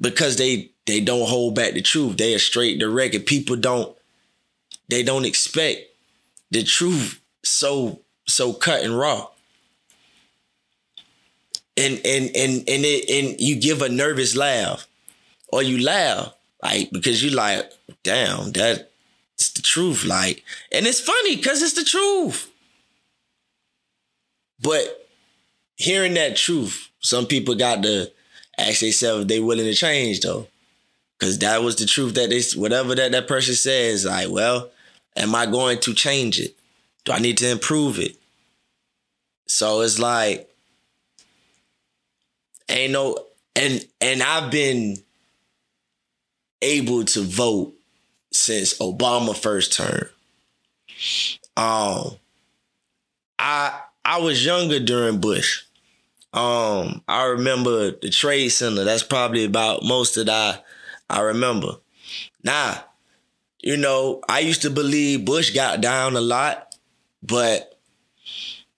because 0.00 0.36
they 0.36 0.72
they 0.86 0.98
don't 0.98 1.28
hold 1.28 1.54
back 1.54 1.74
the 1.74 1.82
truth. 1.82 2.16
They 2.16 2.34
are 2.34 2.40
straight 2.40 2.80
direct, 2.80 3.14
and 3.14 3.24
people 3.24 3.54
don't 3.54 3.96
they 4.88 5.04
don't 5.04 5.24
expect 5.24 5.82
the 6.50 6.64
truth 6.64 7.20
so 7.44 8.00
so 8.26 8.52
cut 8.52 8.82
and 8.82 8.98
raw. 8.98 9.28
And 11.76 12.00
and 12.04 12.30
and 12.36 12.58
and 12.68 12.84
it, 12.84 13.10
and 13.10 13.40
you 13.40 13.56
give 13.56 13.82
a 13.82 13.88
nervous 13.88 14.36
laugh, 14.36 14.86
or 15.48 15.62
you 15.62 15.82
laugh 15.82 16.32
like 16.62 16.90
because 16.92 17.22
you 17.22 17.30
like, 17.30 17.70
damn 18.02 18.52
that 18.52 18.90
it's 19.34 19.50
the 19.52 19.62
truth. 19.62 20.04
Like, 20.04 20.44
and 20.72 20.86
it's 20.86 21.00
funny 21.00 21.36
because 21.36 21.62
it's 21.62 21.74
the 21.74 21.84
truth. 21.84 22.50
But 24.60 25.08
hearing 25.76 26.14
that 26.14 26.36
truth, 26.36 26.88
some 27.00 27.26
people 27.26 27.54
got 27.54 27.82
to 27.82 28.10
ask 28.56 28.80
themselves 28.80 29.22
if 29.22 29.28
they 29.28 29.40
willing 29.40 29.66
to 29.66 29.74
change 29.74 30.20
though. 30.20 30.46
Cause 31.20 31.38
that 31.38 31.62
was 31.62 31.76
the 31.76 31.86
truth 31.86 32.14
that 32.14 32.28
they 32.30 32.42
whatever 32.58 32.94
that 32.94 33.12
that 33.12 33.28
person 33.28 33.54
says, 33.54 34.04
like, 34.04 34.30
well, 34.30 34.70
am 35.16 35.34
I 35.34 35.46
going 35.46 35.78
to 35.80 35.94
change 35.94 36.40
it? 36.40 36.56
Do 37.04 37.12
I 37.12 37.18
need 37.18 37.38
to 37.38 37.50
improve 37.50 37.98
it? 37.98 38.16
So 39.46 39.80
it's 39.82 39.98
like, 39.98 40.50
ain't 42.74 42.92
no 42.92 43.16
and 43.56 43.86
and 44.00 44.22
I've 44.22 44.50
been 44.50 44.96
able 46.60 47.04
to 47.04 47.22
vote 47.22 47.74
since 48.32 48.78
Obama 48.78 49.36
first 49.36 49.72
term. 49.72 50.08
Um, 51.56 52.16
I 53.38 53.80
I 54.04 54.18
was 54.18 54.44
younger 54.44 54.80
during 54.80 55.20
Bush. 55.20 55.62
Um, 56.32 57.02
I 57.06 57.24
remember 57.26 57.92
the 57.92 58.10
Trade 58.10 58.48
Center. 58.48 58.82
That's 58.84 59.04
probably 59.04 59.44
about 59.44 59.84
most 59.84 60.16
that 60.16 60.28
I 60.28 60.58
I 61.08 61.20
remember. 61.20 61.76
Now, 62.42 62.84
you 63.62 63.76
know, 63.76 64.20
I 64.28 64.40
used 64.40 64.62
to 64.62 64.70
believe 64.70 65.24
Bush 65.24 65.54
got 65.54 65.80
down 65.80 66.16
a 66.16 66.20
lot, 66.20 66.74
but 67.22 67.78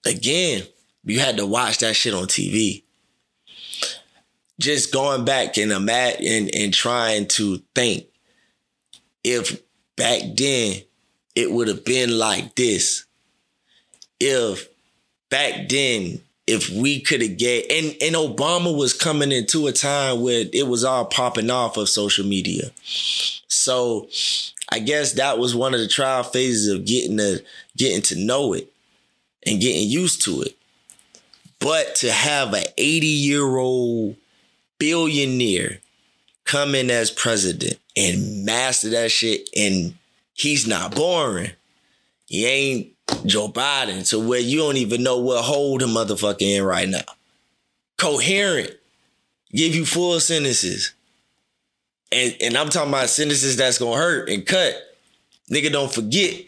again, 0.05 0.63
you 1.03 1.19
had 1.19 1.37
to 1.37 1.45
watch 1.45 1.79
that 1.79 1.95
shit 1.95 2.13
on 2.13 2.25
TV. 2.25 2.83
Just 4.59 4.91
going 4.91 5.23
back 5.23 5.57
and 5.57 5.71
imagine 5.71 6.25
and, 6.25 6.55
and 6.55 6.73
trying 6.73 7.27
to 7.27 7.61
think 7.75 8.07
if 9.23 9.61
back 9.95 10.21
then 10.35 10.81
it 11.35 11.51
would 11.51 11.67
have 11.67 11.85
been 11.85 12.17
like 12.17 12.55
this. 12.55 13.05
If 14.19 14.67
back 15.29 15.69
then, 15.69 16.21
if 16.47 16.69
we 16.69 17.01
could 17.01 17.21
have 17.21 17.37
get 17.37 17.69
and, 17.71 17.95
and 18.01 18.15
Obama 18.15 18.75
was 18.75 18.93
coming 18.93 19.31
into 19.31 19.67
a 19.67 19.73
time 19.73 20.21
where 20.21 20.45
it 20.53 20.67
was 20.67 20.83
all 20.83 21.05
popping 21.05 21.49
off 21.49 21.77
of 21.77 21.89
social 21.89 22.25
media. 22.25 22.71
So 23.47 24.07
I 24.69 24.79
guess 24.79 25.13
that 25.13 25.37
was 25.37 25.53
one 25.53 25.73
of 25.73 25.79
the 25.79 25.87
trial 25.87 26.23
phases 26.23 26.69
of 26.69 26.85
getting 26.85 27.17
to 27.17 27.43
getting 27.75 28.01
to 28.03 28.15
know 28.15 28.53
it 28.53 28.71
and 29.45 29.61
getting 29.61 29.87
used 29.87 30.23
to 30.23 30.41
it. 30.41 30.57
But 31.59 31.95
to 31.95 32.11
have 32.11 32.53
an 32.53 32.63
80 32.77 33.07
year 33.07 33.57
old 33.57 34.15
billionaire 34.79 35.79
come 36.45 36.75
in 36.75 36.89
as 36.89 37.11
president 37.11 37.77
and 37.95 38.45
master 38.45 38.89
that 38.89 39.11
shit, 39.11 39.49
and 39.55 39.95
he's 40.33 40.65
not 40.65 40.95
boring. 40.95 41.51
He 42.27 42.45
ain't 42.45 42.93
Joe 43.25 43.49
Biden 43.49 44.07
to 44.09 44.19
where 44.19 44.39
you 44.39 44.59
don't 44.59 44.77
even 44.77 45.03
know 45.03 45.17
what 45.17 45.43
hold 45.43 45.81
the 45.81 45.85
motherfucker 45.85 46.41
in 46.41 46.63
right 46.63 46.87
now. 46.87 47.01
Coherent, 47.97 48.71
give 49.51 49.75
you 49.75 49.85
full 49.85 50.19
sentences. 50.19 50.93
And 52.11 52.35
and 52.41 52.57
I'm 52.57 52.69
talking 52.69 52.89
about 52.89 53.09
sentences 53.09 53.57
that's 53.57 53.79
gonna 53.79 53.97
hurt 53.97 54.29
and 54.29 54.45
cut. 54.45 54.75
Nigga 55.51 55.71
don't 55.71 55.93
forget 55.93 56.45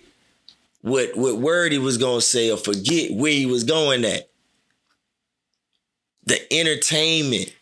what 0.81 1.17
what 1.17 1.37
word 1.37 1.71
he 1.71 1.77
was 1.77 1.97
gonna 1.97 2.21
say 2.21 2.51
or 2.51 2.57
forget 2.57 3.11
where 3.11 3.31
he 3.31 3.45
was 3.45 3.63
going 3.63 4.05
at. 4.05 4.29
The 6.25 6.53
entertainment 6.53 7.53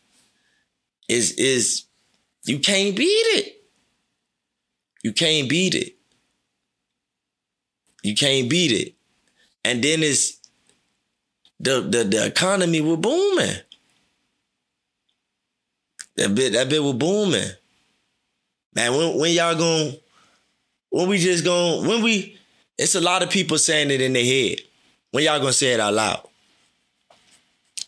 is 1.07 1.31
is 1.33 1.85
you 2.45 2.59
can't 2.59 2.95
beat 2.95 3.05
it. 3.05 3.63
You 5.03 5.13
can't 5.13 5.49
beat 5.49 5.75
it. 5.75 5.95
You 8.03 8.15
can't 8.15 8.49
beat 8.49 8.71
it. 8.71 8.95
And 9.63 9.83
then 9.83 10.03
it's 10.03 10.37
the 11.59 11.81
the, 11.81 12.03
the 12.03 12.25
economy 12.25 12.81
was 12.81 12.97
booming. 12.97 13.55
That 16.15 16.33
bit 16.33 16.53
that 16.53 16.69
bit 16.69 16.83
was 16.83 16.93
booming. 16.93 17.49
Man, 18.73 18.95
when 18.95 19.17
when 19.17 19.33
y'all 19.33 19.55
going 19.55 19.95
when 20.89 21.07
we 21.07 21.17
just 21.17 21.43
going 21.43 21.87
when 21.87 22.03
we 22.03 22.37
it's 22.77 22.95
a 22.95 23.01
lot 23.01 23.23
of 23.23 23.29
people 23.29 23.57
saying 23.57 23.91
it 23.91 24.01
in 24.01 24.13
their 24.13 24.23
head. 24.23 24.59
When 25.11 25.23
y'all 25.23 25.39
gonna 25.39 25.53
say 25.53 25.73
it 25.73 25.79
out 25.79 25.93
loud? 25.93 26.27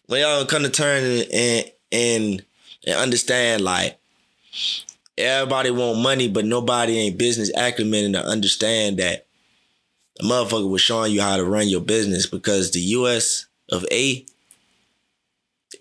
When 0.08 0.22
y'all 0.22 0.38
gonna 0.38 0.50
come 0.50 0.64
to 0.64 0.70
turn 0.70 1.26
and 1.32 1.72
and 1.92 2.46
and 2.86 2.96
understand 2.96 3.64
like 3.64 3.98
everybody 5.18 5.72
want 5.72 6.00
money, 6.00 6.28
but 6.28 6.46
nobody 6.46 6.98
ain't 6.98 7.18
business 7.18 7.52
acumen 7.56 8.14
to 8.14 8.26
understand 8.26 8.98
that 8.98 9.26
the 10.18 10.24
motherfucker 10.28 10.70
was 10.70 10.82
showing 10.82 11.14
you 11.14 11.22
how 11.22 11.38
to 11.38 11.46
run 11.46 11.68
your 11.68 11.82
business 11.82 12.26
because 12.26 12.72
the 12.72 12.80
US 12.80 13.46
of 13.72 13.86
A 13.92 14.26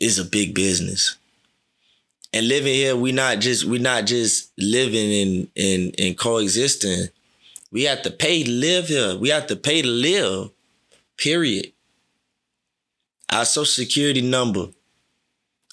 is 0.01 0.19
a 0.19 0.25
big 0.25 0.55
business. 0.55 1.17
And 2.33 2.47
living 2.47 2.75
here, 2.75 2.95
we 2.95 3.13
not 3.13 3.39
just 3.39 3.65
we 3.65 3.79
not 3.79 4.05
just 4.05 4.53
living 4.59 5.11
in 5.11 5.49
in 5.55 5.91
in 5.93 6.15
coexisting. 6.15 7.09
We 7.71 7.85
have 7.85 8.03
to 8.03 8.11
pay 8.11 8.45
to 8.45 8.51
live 8.51 8.89
here. 8.89 9.17
We 9.17 9.31
have 9.31 9.47
to 9.49 9.57
pay 9.57 9.83
to 9.83 9.89
live. 9.89 10.51
Period. 11.17 11.73
Our 13.31 13.45
social 13.45 13.65
security 13.85 14.23
number, 14.23 14.69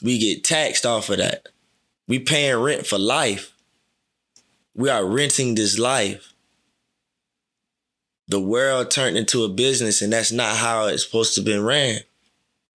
we 0.06 0.20
get 0.20 0.44
taxed 0.44 0.86
off 0.86 1.10
of 1.10 1.18
that. 1.18 1.48
We 2.08 2.20
paying 2.20 2.58
rent 2.58 2.86
for 2.86 3.00
life. 3.00 3.52
We 4.76 4.90
are 4.90 5.04
renting 5.04 5.56
this 5.56 5.80
life. 5.80 6.34
The 8.28 8.40
world 8.40 8.92
turned 8.92 9.18
into 9.18 9.44
a 9.44 9.50
business, 9.50 10.02
and 10.02 10.14
that's 10.14 10.32
not 10.32 10.58
how 10.58 10.86
it's 10.86 11.04
supposed 11.04 11.34
to 11.36 11.42
be 11.42 11.58
ran. 11.58 12.02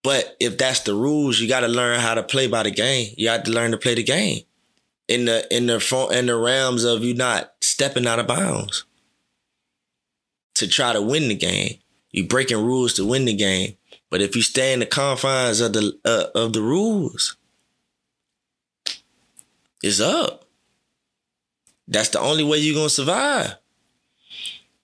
But 0.03 0.35
if 0.39 0.57
that's 0.57 0.81
the 0.81 0.93
rules, 0.93 1.39
you 1.39 1.47
got 1.47 1.61
to 1.61 1.67
learn 1.67 1.99
how 2.01 2.15
to 2.15 2.23
play 2.23 2.47
by 2.47 2.63
the 2.63 2.71
game. 2.71 3.13
You 3.17 3.27
got 3.27 3.45
to 3.45 3.51
learn 3.51 3.71
to 3.71 3.77
play 3.77 3.95
the 3.95 4.03
game 4.03 4.41
in 5.07 5.25
the 5.25 5.47
in 5.55 5.67
the 5.67 5.79
front 5.79 6.13
in 6.13 6.25
the 6.25 6.35
realms 6.35 6.83
of 6.83 7.03
you 7.03 7.13
not 7.13 7.53
stepping 7.61 8.07
out 8.07 8.19
of 8.19 8.27
bounds 8.27 8.85
to 10.55 10.67
try 10.67 10.91
to 10.91 11.01
win 11.01 11.29
the 11.29 11.35
game. 11.35 11.80
You 12.11 12.27
breaking 12.27 12.63
rules 12.63 12.93
to 12.95 13.05
win 13.05 13.25
the 13.25 13.33
game. 13.33 13.77
But 14.09 14.21
if 14.21 14.35
you 14.35 14.41
stay 14.41 14.73
in 14.73 14.79
the 14.79 14.85
confines 14.85 15.61
of 15.61 15.73
the 15.73 15.97
uh, 16.03 16.37
of 16.37 16.53
the 16.53 16.61
rules, 16.61 17.37
it's 19.81 19.99
up. 19.99 20.45
That's 21.87 22.09
the 22.09 22.19
only 22.19 22.43
way 22.43 22.57
you're 22.57 22.75
gonna 22.75 22.89
survive. 22.89 23.55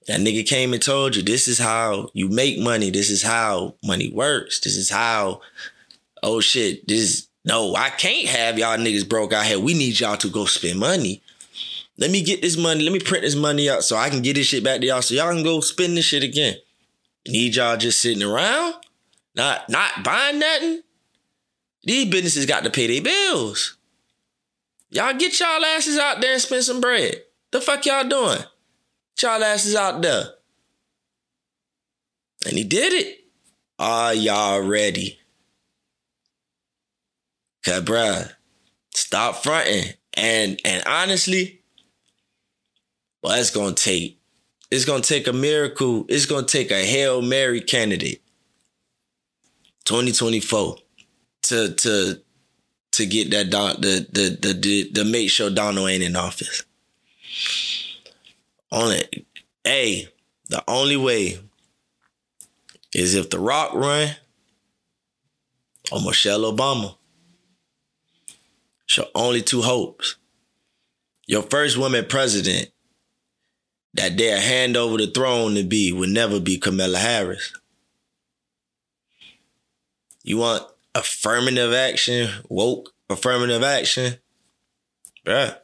That 0.08 0.22
nigga 0.22 0.48
came 0.48 0.72
and 0.72 0.82
told 0.82 1.18
you 1.18 1.22
this 1.22 1.50
is 1.50 1.60
how 1.60 2.10
you 2.13 2.30
make 2.30 2.58
money. 2.58 2.90
This 2.90 3.10
is 3.10 3.22
how 3.22 3.76
money 3.84 4.10
works. 4.10 4.62
This 4.62 4.78
is 4.78 4.90
how, 4.90 5.42
oh 6.24 6.40
shit, 6.40 6.88
this 6.88 7.28
no, 7.44 7.76
I 7.76 7.90
can't 7.90 8.28
have 8.28 8.58
y'all 8.58 8.78
niggas 8.78 9.08
broke 9.08 9.34
out 9.34 9.46
here. 9.46 9.60
We 9.60 9.74
need 9.74 10.00
y'all 10.00 10.18
to 10.18 10.30
go 10.30 10.46
spend 10.46 10.80
money. 10.80 11.22
Let 11.98 12.12
me 12.12 12.22
get 12.22 12.42
this 12.42 12.58
money. 12.58 12.84
Let 12.84 12.94
me 12.94 13.00
print 13.00 13.24
this 13.24 13.36
money 13.36 13.70
out 13.70 13.84
so 13.84 13.96
I 13.96 14.10
can 14.10 14.22
get 14.22 14.36
this 14.36 14.48
shit 14.48 14.63
back 14.63 14.82
to 14.82 14.88
y'all 14.88 15.02
so 15.02 15.16
y'all 15.16 15.34
can 15.34 15.44
go 15.44 15.60
spend 15.62 15.98
this 15.98 16.06
shit 16.06 16.24
again. 16.24 16.56
Need 17.28 17.56
y'all 17.56 17.78
just 17.78 18.02
sitting 18.02 18.24
around, 18.24 18.76
not 19.36 19.70
not 19.70 20.04
buying 20.04 20.40
nothing. 20.40 20.82
These 21.84 22.10
businesses 22.10 22.46
got 22.46 22.63
to 22.63 22.70
pay 22.70 22.88
their 22.88 23.02
bills. 23.02 23.78
Y'all 24.90 25.13
get 25.13 25.40
y'all 25.40 25.63
asses 25.66 25.98
out 25.98 26.22
there 26.22 26.34
and 26.34 26.42
spend 26.42 26.63
some 26.63 26.82
bread. 26.82 27.24
The 27.52 27.62
fuck 27.62 27.86
y'all 27.86 28.08
doing? 28.08 28.40
Y'all 29.22 29.44
asses 29.44 29.76
out 29.76 30.02
there. 30.02 30.26
And 32.46 32.58
he 32.58 32.63
did 32.63 32.94
it. 32.94 33.26
Are 33.80 34.13
y'all 34.13 34.62
ready? 34.62 35.20
Cause 37.63 37.82
bruh, 37.82 38.32
stop 38.94 39.44
fronting. 39.44 39.94
And 40.13 40.60
and 40.63 40.84
honestly, 40.88 41.62
well, 43.22 43.40
it's 43.40 43.52
gonna 43.52 43.74
take 43.74 44.20
it's 44.69 44.86
gonna 44.86 45.01
take 45.01 45.27
a 45.27 45.34
miracle. 45.34 46.06
It's 46.10 46.25
gonna 46.25 46.45
take 46.45 46.71
a 46.71 46.86
Hail 46.86 47.21
Mary 47.21 47.62
candidate. 47.62 48.21
2024 49.86 50.77
to 51.43 51.73
to 51.73 52.21
to 52.91 53.06
get 53.06 53.32
that 53.32 53.49
Don 53.49 53.80
the 53.80 54.06
the 54.12 54.38
the 54.41 54.53
the, 54.53 54.91
the 54.91 55.06
make 55.06 55.30
sure 55.30 55.49
Donald 55.49 55.89
ain't 55.89 56.03
in 56.03 56.15
office. 56.15 56.63
Only 58.71 59.03
hey, 59.63 60.10
the 60.49 60.63
only 60.67 60.97
way 60.97 61.39
is 62.93 63.15
if 63.15 63.30
The 63.30 63.39
Rock 63.39 63.73
run 63.73 64.15
or 65.91 66.01
Michelle 66.01 66.51
Obama. 66.51 66.95
So 68.88 69.08
only 69.15 69.41
two 69.41 69.62
hopes. 69.62 70.15
Your 71.25 71.43
first 71.43 71.77
woman 71.77 72.06
president 72.08 72.71
that 73.93 74.15
dare 74.15 74.39
hand 74.39 74.78
over 74.78 74.97
the 74.97 75.08
throne 75.08 75.56
to 75.56 75.63
be 75.63 75.91
would 75.91 76.10
never 76.10 76.39
be 76.39 76.58
Kamala 76.58 77.00
Harris. 77.00 77.54
You 80.23 80.38
want 80.38 80.63
affirmative 80.93 81.73
action, 81.73 82.30
woke 82.50 82.93
affirmative 83.10 83.63
action? 83.63 84.15
Bruh. 85.26 85.58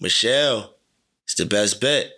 Michelle 0.00 0.74
is 1.26 1.34
the 1.34 1.46
best 1.46 1.80
bet. 1.80 2.12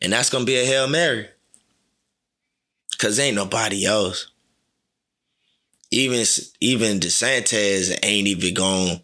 And 0.00 0.12
that's 0.12 0.30
gonna 0.30 0.44
be 0.44 0.56
a 0.56 0.64
Hail 0.64 0.88
Mary. 0.88 1.28
Cause 2.98 3.18
ain't 3.18 3.36
nobody 3.36 3.86
else. 3.86 4.30
Even 5.90 6.24
even 6.60 6.98
DeSantis 6.98 7.96
ain't 8.02 8.28
even 8.28 8.54
gonna 8.54 9.02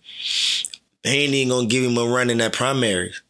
ain't 1.05 1.35
even 1.35 1.49
gonna 1.49 1.67
give 1.67 1.85
him 1.85 1.97
a 1.97 2.07
run 2.07 2.31
in 2.31 2.39
that 2.39 2.53
primaries. 2.53 3.23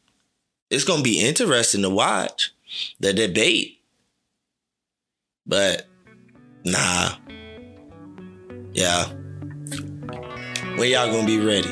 It's 0.71 0.85
gonna 0.85 1.03
be 1.03 1.21
interesting 1.21 1.83
to 1.83 1.91
watch 1.91 2.53
the 2.99 3.13
debate. 3.13 3.81
But 5.47 5.87
nah. 6.65 7.17
Yeah. 8.73 9.07
When 10.77 10.91
y'all 10.91 11.13
gonna 11.13 11.27
be 11.27 11.39
ready? 11.39 11.69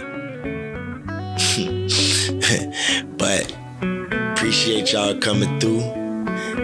but 3.16 3.57
appreciate 4.33 4.92
y'all 4.92 5.18
coming 5.18 5.59
through 5.59 5.81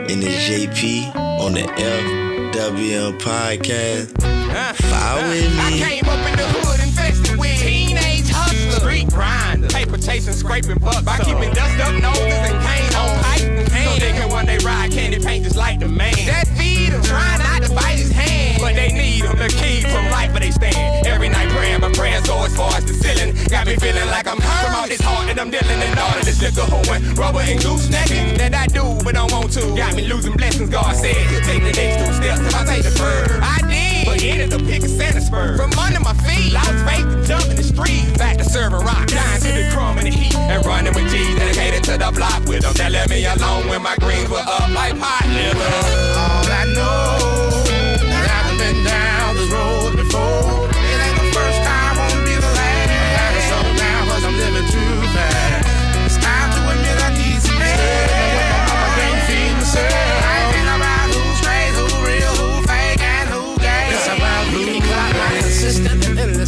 in 0.08 0.20
the 0.20 0.28
JP 0.28 1.16
on 1.16 1.54
the 1.54 1.62
FWM 1.62 3.18
podcast. 3.18 4.14
Uh, 4.24 4.72
Follow 4.74 5.28
with 5.28 5.50
me. 5.52 5.60
I 5.60 5.78
came 5.78 6.04
up 6.04 6.26
in 6.30 6.36
the 6.36 6.46
hood 6.46 6.80
infested 6.80 7.38
with 7.38 7.58
teenage 7.58 8.30
hustlers, 8.30 8.76
street 8.76 9.08
paper 9.08 9.20
chasing, 10.08 10.32
scraping 10.32 10.78
bucks 10.78 11.02
by 11.02 11.18
keeping 11.18 11.52
dust 11.52 11.78
up 11.80 11.92
noses 12.00 12.40
and 12.48 12.56
cane 12.64 12.94
on 12.96 13.12
pipe 13.22 13.42
and 13.44 13.68
cane. 13.70 13.88
So 13.92 14.00
they 14.00 14.12
can 14.12 14.30
one 14.30 14.46
day 14.46 14.56
ride 14.64 14.90
candy 14.90 15.20
paint 15.20 15.44
just 15.44 15.56
like 15.56 15.80
the 15.80 15.88
man. 15.88 16.16
That 16.24 16.48
feed 16.56 16.96
him, 16.96 17.02
trying 17.02 17.40
not 17.44 17.62
to 17.62 17.74
bite 17.74 18.00
his 18.00 18.10
hand. 18.10 18.62
but 18.62 18.74
they 18.74 18.88
need 18.88 19.22
them 19.24 19.36
to 19.36 19.48
keep 19.48 19.84
from 19.84 20.08
life 20.10 20.32
where 20.32 20.40
they 20.40 20.50
stand. 20.50 21.06
Every 21.06 21.28
night 21.28 21.48
praying, 21.50 21.80
but 21.80 21.92
prayers 21.94 22.26
go 22.26 22.42
as 22.42 22.56
far 22.56 22.72
as 22.72 22.86
the 22.86 22.94
ceiling. 22.94 23.36
Got 23.48 23.66
me 23.66 23.76
feeling 23.76 24.08
like 24.08 24.26
I'm 24.26 24.40
hurt 24.40 24.64
from 24.64 24.74
all 24.76 24.88
this 24.88 25.00
heart 25.00 25.26
that 25.28 25.38
I'm 25.38 25.50
dealing 25.50 25.80
and 25.84 25.98
all 25.98 26.16
of 26.16 26.24
this 26.24 26.40
liquor 26.40 26.64
hoeing, 26.64 27.14
rubber 27.14 27.40
and 27.40 27.60
goose 27.60 27.90
necking 27.90 28.38
that 28.38 28.54
I 28.54 28.66
do 28.66 28.96
but 29.04 29.14
don't 29.14 29.30
want 29.30 29.52
to. 29.60 29.76
Got 29.76 29.94
me 29.94 30.08
losing 30.08 30.32
blessings. 30.32 30.70
God 30.70 30.96
said 30.96 31.16
take 31.44 31.62
the 31.62 31.72
next 31.76 32.00
two 32.00 32.12
steps 32.16 32.40
if 32.40 32.54
I 32.54 32.64
take 32.64 32.82
the 32.82 32.90
third. 32.96 33.28
I 33.44 33.60
did, 33.68 34.06
but 34.06 34.22
ended 34.24 34.52
up 34.54 34.62
picking 34.64 34.88
Santa 34.88 35.20
spur 35.20 35.56
from 35.56 35.72
under 35.78 36.00
my 36.00 36.14
feet. 36.24 36.52
Lost 36.52 36.80
faith 36.88 37.04
and 37.04 37.24
jump 37.26 37.44
in 37.50 37.56
the 37.56 37.62
street. 37.62 38.17
Me 43.08 43.24
alone 43.24 43.66
when 43.68 43.82
my 43.82 43.96
greens 43.96 44.28
were 44.28 44.36
up 44.36 44.68
like 44.74 44.98
pot 45.00 45.24
liver. 45.26 45.72
All 46.18 46.44
I 46.44 46.64
know 46.76 47.64
that 48.04 48.24
I 48.28 48.40
have 48.44 48.58
been 48.60 48.84
down 48.84 49.34
this 49.36 49.48
road 49.48 49.96
before. 49.96 50.68
It 50.68 50.98
ain't 51.00 51.16
the 51.16 51.28
first 51.32 51.60
time, 51.64 51.96
won't 51.96 52.24
be 52.24 52.34
the 52.36 52.52
last. 52.52 52.88
I 53.16 54.28
I'm 54.28 54.36
living 54.36 54.68
too 54.68 54.94
fast. 55.16 55.64
It's 56.04 56.18
time 56.20 56.48
to 56.52 56.60
admit 56.68 56.96
I 57.00 57.10
need 57.16 57.40
some 57.40 57.56
help. 57.56 58.68
Can't 58.98 59.20
feed 59.24 59.52
myself. 59.56 59.88
Ain't 60.52 60.68
about 60.68 61.08
who's 61.08 61.40
real, 62.04 62.36
fake, 62.68 63.00
and 63.00 63.28
who. 63.32 63.56
It's 63.56 64.06
about 64.06 64.46
who 64.52 64.78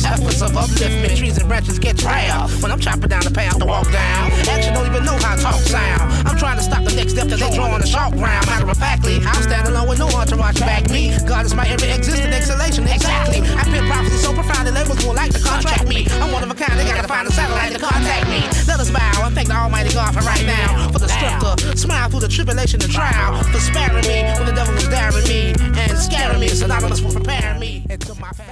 efforts 0.05 0.43
of 0.43 0.53
upliftment. 0.53 1.30
Branches 1.51 1.81
get 1.81 1.99
trailed 1.99 2.47
when 2.63 2.71
I'm 2.71 2.79
chopping 2.79 3.11
down 3.11 3.27
the 3.27 3.35
path 3.35 3.59
to 3.59 3.67
walk 3.67 3.91
down. 3.91 4.31
Actually, 4.47 4.71
don't 4.71 4.87
even 4.87 5.03
know 5.03 5.19
how 5.19 5.35
talk 5.35 5.59
sound. 5.59 6.07
I'm 6.23 6.39
trying 6.39 6.55
to 6.59 6.63
stop 6.63 6.87
the 6.87 6.95
next 6.95 7.19
step 7.19 7.27
that 7.27 7.43
they 7.43 7.51
draw 7.51 7.75
on 7.75 7.81
the 7.83 7.91
chalk 7.91 8.15
ground. 8.15 8.47
Matter 8.47 8.71
of 8.71 8.79
factly, 8.79 9.19
I'm 9.27 9.43
standing 9.43 9.75
alone 9.75 9.89
with 9.89 9.99
no 9.99 10.07
entourage 10.15 10.31
to 10.31 10.37
watch 10.39 10.61
back 10.61 10.89
me. 10.95 11.11
God 11.27 11.45
is 11.45 11.53
my 11.53 11.67
every 11.67 11.91
existent 11.91 12.31
exhalation, 12.33 12.87
exactly. 12.87 13.43
I 13.43 13.67
put 13.67 13.83
prophecy 13.91 14.23
so 14.23 14.31
profound 14.33 14.71
that 14.71 14.79
labels 14.79 15.03
won't 15.05 15.19
like 15.19 15.35
to 15.35 15.43
contract 15.43 15.89
me. 15.89 16.07
I'm 16.23 16.31
one 16.31 16.47
of 16.47 16.51
a 16.53 16.55
kind, 16.55 16.79
they 16.79 16.87
gotta 16.87 17.09
find 17.11 17.27
a 17.27 17.33
satellite 17.33 17.73
to 17.75 17.83
contact 17.83 18.31
me. 18.31 18.47
Let 18.71 18.79
us 18.79 18.95
bow 18.95 19.27
and 19.27 19.35
thank 19.35 19.49
the 19.49 19.59
Almighty 19.59 19.91
God 19.91 20.15
for 20.15 20.23
right 20.23 20.47
now. 20.47 20.87
For 20.95 21.03
the 21.03 21.11
to 21.11 21.77
smile 21.77 22.09
through 22.11 22.21
the 22.21 22.29
tribulation 22.29 22.81
and 22.81 22.93
trial. 22.93 23.43
For 23.51 23.59
sparing 23.59 24.07
me 24.07 24.23
when 24.39 24.47
the 24.47 24.55
devil 24.55 24.73
was 24.73 24.87
daring 24.87 25.27
me 25.27 25.51
and 25.75 25.99
scaring 25.99 26.39
me. 26.39 26.47
Synonymous 26.47 27.01
for 27.01 27.11
preparing 27.11 27.59
me. 27.59 27.83
My 28.21 28.31
family. 28.31 28.50